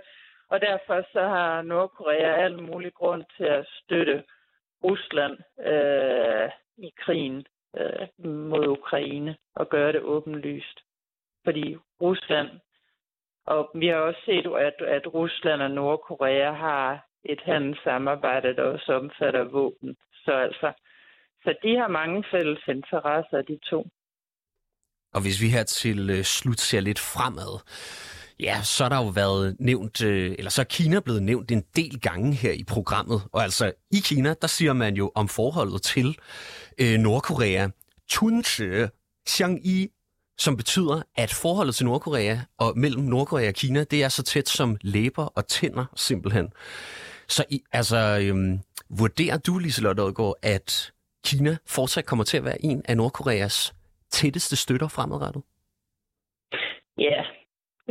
og 0.49 0.61
derfor 0.61 1.05
så 1.13 1.21
har 1.21 1.63
Nordkorea 1.63 2.45
alt 2.45 2.63
mulig 2.63 2.95
grund 2.95 3.25
til 3.37 3.45
at 3.45 3.67
støtte 3.67 4.23
Rusland 4.85 5.39
øh, 5.67 6.51
i 6.77 6.93
krigen 6.99 7.47
øh, 7.77 8.27
mod 8.27 8.67
Ukraine 8.67 9.37
og 9.55 9.69
gøre 9.69 9.93
det 9.93 10.01
åbenlyst. 10.03 10.81
Fordi 11.45 11.77
Rusland, 12.01 12.49
og 13.47 13.71
vi 13.75 13.87
har 13.87 13.97
også 13.97 14.21
set, 14.25 14.47
at, 14.47 14.87
at 14.87 15.15
Rusland 15.15 15.63
og 15.63 15.71
Nordkorea 15.71 16.53
har 16.53 17.07
et 17.25 17.41
handelssamarbejde, 17.41 18.57
der 18.57 18.63
også 18.63 18.95
omfatter 18.95 19.45
våben. 19.45 19.97
Så 20.25 20.33
altså, 20.47 20.73
så 21.43 21.55
de 21.63 21.77
har 21.77 21.89
mange 21.89 22.25
fælles 22.33 22.63
interesser, 22.69 23.43
de 23.49 23.59
to. 23.71 23.87
Og 25.15 25.21
hvis 25.23 25.43
vi 25.43 25.49
her 25.49 25.65
til 25.65 26.11
øh, 26.11 26.23
slut 26.23 26.61
ser 26.61 26.81
lidt 26.81 26.99
fremad, 26.99 27.61
Ja, 28.41 28.63
så 28.63 28.85
er 28.85 28.89
der 28.89 28.97
jo 28.97 29.09
været 29.09 29.57
nævnt, 29.61 30.03
øh, 30.03 30.35
eller 30.39 30.51
så 30.51 30.63
er 30.63 30.65
Kina 30.65 31.01
blevet 31.01 31.23
nævnt 31.23 31.51
en 31.51 31.65
del 31.77 32.01
gange 32.01 32.35
her 32.35 32.53
i 32.53 32.65
programmet. 32.65 33.23
Og 33.33 33.43
altså 33.43 33.73
i 33.91 33.99
Kina, 34.05 34.35
der 34.41 34.47
siger 34.47 34.73
man 34.73 34.95
jo 34.95 35.13
om 35.15 35.29
forholdet 35.29 35.83
til 35.83 36.19
øh, 36.79 36.99
Nordkorea, 36.99 37.69
Tunche 38.11 38.91
Xiangyi, 39.29 39.89
som 40.39 40.57
betyder, 40.57 41.03
at 41.17 41.33
forholdet 41.33 41.75
til 41.75 41.87
Nordkorea 41.87 42.39
og 42.59 42.79
mellem 42.79 43.03
Nordkorea 43.03 43.49
og 43.49 43.55
Kina, 43.55 43.85
det 43.85 44.03
er 44.03 44.09
så 44.09 44.23
tæt 44.23 44.49
som 44.49 44.77
læber 44.81 45.25
og 45.25 45.47
tænder 45.47 45.85
simpelthen. 45.97 46.53
Så 47.29 47.45
i, 47.51 47.63
altså, 47.73 47.97
øhm, 48.23 48.59
vurderer 49.01 49.39
du, 49.47 49.59
Liselotte 49.59 50.01
Odgaard, 50.01 50.37
at 50.43 50.93
Kina 51.27 51.57
fortsat 51.67 52.07
kommer 52.07 52.25
til 52.25 52.39
at 52.39 52.45
være 52.45 52.65
en 52.65 52.83
af 52.89 52.97
Nordkoreas 52.97 53.75
tætteste 54.11 54.57
støtter 54.57 54.89
fremadrettet? 54.89 55.43
Ja, 56.99 57.25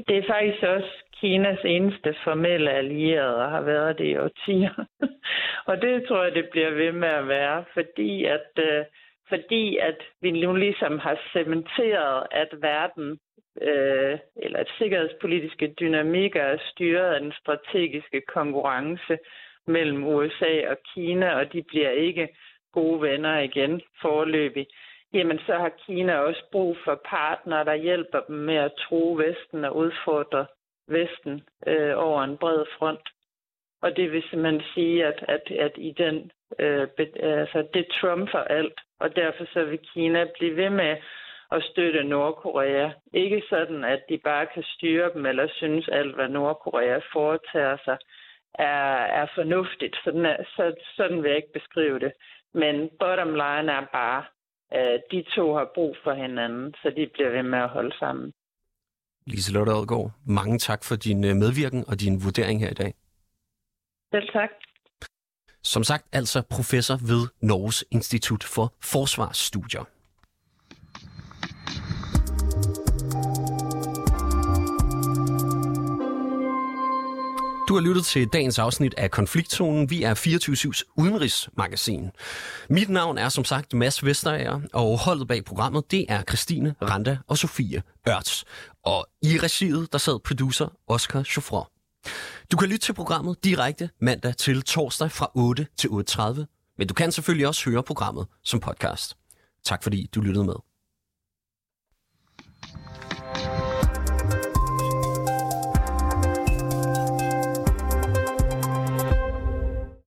det 0.08 0.17
er 0.17 0.24
faktisk 0.28 0.63
også 0.63 0.91
Kinas 1.22 1.60
eneste 1.65 2.15
formelle 2.24 2.72
allierede 2.72 3.36
og 3.36 3.52
har 3.52 3.62
været 3.62 3.98
det 3.98 4.06
i 4.06 4.17
årtier. 4.17 4.86
og 5.70 5.82
det 5.82 6.06
tror 6.08 6.24
jeg, 6.24 6.36
det 6.36 6.48
bliver 6.52 6.70
ved 6.70 6.91
med 6.91 7.08
at 7.08 7.28
være, 7.28 7.65
fordi 7.74 8.26
at, 8.26 8.50
øh, 8.58 8.86
fordi 9.30 9.78
at 9.78 9.98
vi 10.22 10.32
nu 10.32 10.56
ligesom 10.56 11.00
har 11.00 11.17
cementeret, 11.34 12.28
at 12.32 12.50
verden 12.62 13.20
øh, 13.62 14.20
eller 14.36 14.60
at 14.60 14.72
sikkerhedspolitiske 14.78 15.74
dynamikker 15.80 16.42
er 16.42 16.58
styret 16.72 17.14
af 17.14 17.20
den 17.22 17.32
strategiske 17.32 18.22
konkurrence 18.22 19.18
mellem 19.68 20.04
USA 20.04 20.70
og 20.70 20.78
Kina, 20.94 21.36
og 21.36 21.54
de 21.54 21.64
bliver 21.64 21.90
ikke 21.90 22.30
gode 22.74 23.02
venner 23.02 23.40
igen 23.40 23.82
forløbig 24.02 24.68
jamen 25.14 25.40
så 25.40 25.54
har 25.58 25.72
Kina 25.86 26.18
også 26.18 26.44
brug 26.52 26.78
for 26.84 27.02
partnere, 27.06 27.66
der 27.66 27.74
hjælper 27.74 28.20
dem 28.28 28.36
med 28.36 28.56
at 28.56 28.72
tro 28.90 29.16
Vesten 29.18 29.66
og 29.66 29.76
udfordre 29.76 30.46
Vesten 30.88 31.42
øh, 31.68 31.94
over 31.96 32.24
en 32.24 32.38
bred 32.38 32.66
front. 32.78 33.10
Og 33.82 33.96
det 33.96 34.12
vil 34.12 34.24
simpelthen 34.30 34.62
sige, 34.74 35.06
at, 35.06 35.26
at, 35.28 35.52
at 35.52 35.72
i 35.78 35.92
den, 35.98 36.32
øh, 36.60 36.88
altså 37.24 37.68
det 37.74 37.86
trumfer 38.02 38.40
alt, 38.40 38.80
og 39.00 39.16
derfor 39.16 39.46
så 39.54 39.64
vil 39.64 39.80
Kina 39.94 40.26
blive 40.40 40.56
ved 40.56 40.70
med 40.70 40.98
at 41.52 41.64
støtte 41.72 42.04
Nordkorea. 42.04 42.90
Ikke 43.14 43.42
sådan, 43.50 43.84
at 43.84 44.02
de 44.10 44.18
bare 44.18 44.46
kan 44.54 44.64
styre 44.64 45.14
dem, 45.14 45.26
eller 45.26 45.48
synes 45.52 45.88
alt, 45.88 46.16
hvad 46.16 46.30
Nordkorea 46.30 47.00
foretager 47.14 47.78
sig, 47.86 47.98
er, 48.54 48.94
er 49.22 49.28
fornuftigt. 49.36 49.96
Sådan, 50.04 50.26
er, 50.26 50.38
så, 50.56 50.76
sådan 50.96 51.24
vil 51.24 51.30
jeg 51.30 51.38
ikke 51.38 51.54
beskrive 51.54 52.00
det. 52.00 52.12
Men 52.54 52.90
bottom 53.00 53.34
line 53.44 53.72
er 53.80 53.86
bare, 53.94 54.24
øh, 54.78 55.00
de 55.12 55.24
to 55.36 55.54
har 55.54 55.72
brug 55.76 55.96
for 56.04 56.14
hinanden, 56.14 56.74
så 56.82 56.94
de 56.98 57.10
bliver 57.14 57.30
ved 57.30 57.44
med 57.44 57.60
at 57.60 57.70
holde 57.70 57.98
sammen. 58.00 58.34
Liselotte 59.28 59.72
Odgaard, 59.72 60.12
mange 60.28 60.58
tak 60.58 60.84
for 60.84 60.96
din 60.96 61.24
øh, 61.24 61.36
medvirken 61.36 61.84
og 61.88 62.00
din 62.00 62.16
vurdering 62.26 62.60
her 62.60 62.70
i 62.70 62.80
dag. 62.84 62.94
Selv 64.14 64.30
tak. 64.34 64.50
Som 65.64 65.84
sagt 65.84 66.06
altså 66.14 66.44
professor 66.50 66.96
ved 67.12 67.24
Norges 67.42 67.86
Institut 67.92 68.44
for 68.44 68.74
Forsvarsstudier. 68.84 69.84
Du 77.71 77.75
har 77.75 77.81
lyttet 77.81 78.05
til 78.05 78.27
dagens 78.27 78.60
afsnit 78.60 78.93
af 78.97 79.12
Konfliktzonen. 79.12 79.89
Vi 79.89 80.03
er 80.03 80.15
24-7's 80.15 80.93
udenrigsmagasin. 80.97 82.10
Mit 82.69 82.89
navn 82.89 83.17
er 83.17 83.29
som 83.29 83.45
sagt 83.45 83.73
Mads 83.73 84.05
Vesterager, 84.05 84.62
og 84.73 84.99
holdet 84.99 85.27
bag 85.27 85.45
programmet, 85.45 85.91
det 85.91 86.05
er 86.10 86.23
Christine 86.23 86.75
Randa 86.81 87.17
og 87.27 87.38
Sofie 87.38 87.84
Ørts. 88.10 88.45
Og 88.86 89.07
i 89.21 89.38
regiet, 89.38 89.91
der 89.91 89.97
sad 89.97 90.19
producer 90.19 90.67
Oscar 90.88 91.23
Chauffeur. 91.23 91.71
Du 92.51 92.57
kan 92.57 92.69
lytte 92.69 92.86
til 92.86 92.93
programmet 92.93 93.43
direkte 93.43 93.89
mandag 94.01 94.38
til 94.38 94.62
torsdag 94.62 95.12
fra 95.12 95.31
8 95.36 95.67
til 95.77 95.88
8.30, 95.88 96.75
men 96.77 96.88
du 96.88 96.93
kan 96.93 97.12
selvfølgelig 97.12 97.47
også 97.47 97.69
høre 97.69 97.84
programmet 97.84 98.27
som 98.43 98.60
podcast. 98.60 99.17
Tak 99.65 99.84
fordi 99.84 100.10
du 100.15 100.21
lyttede 100.21 100.45
med. 100.45 100.70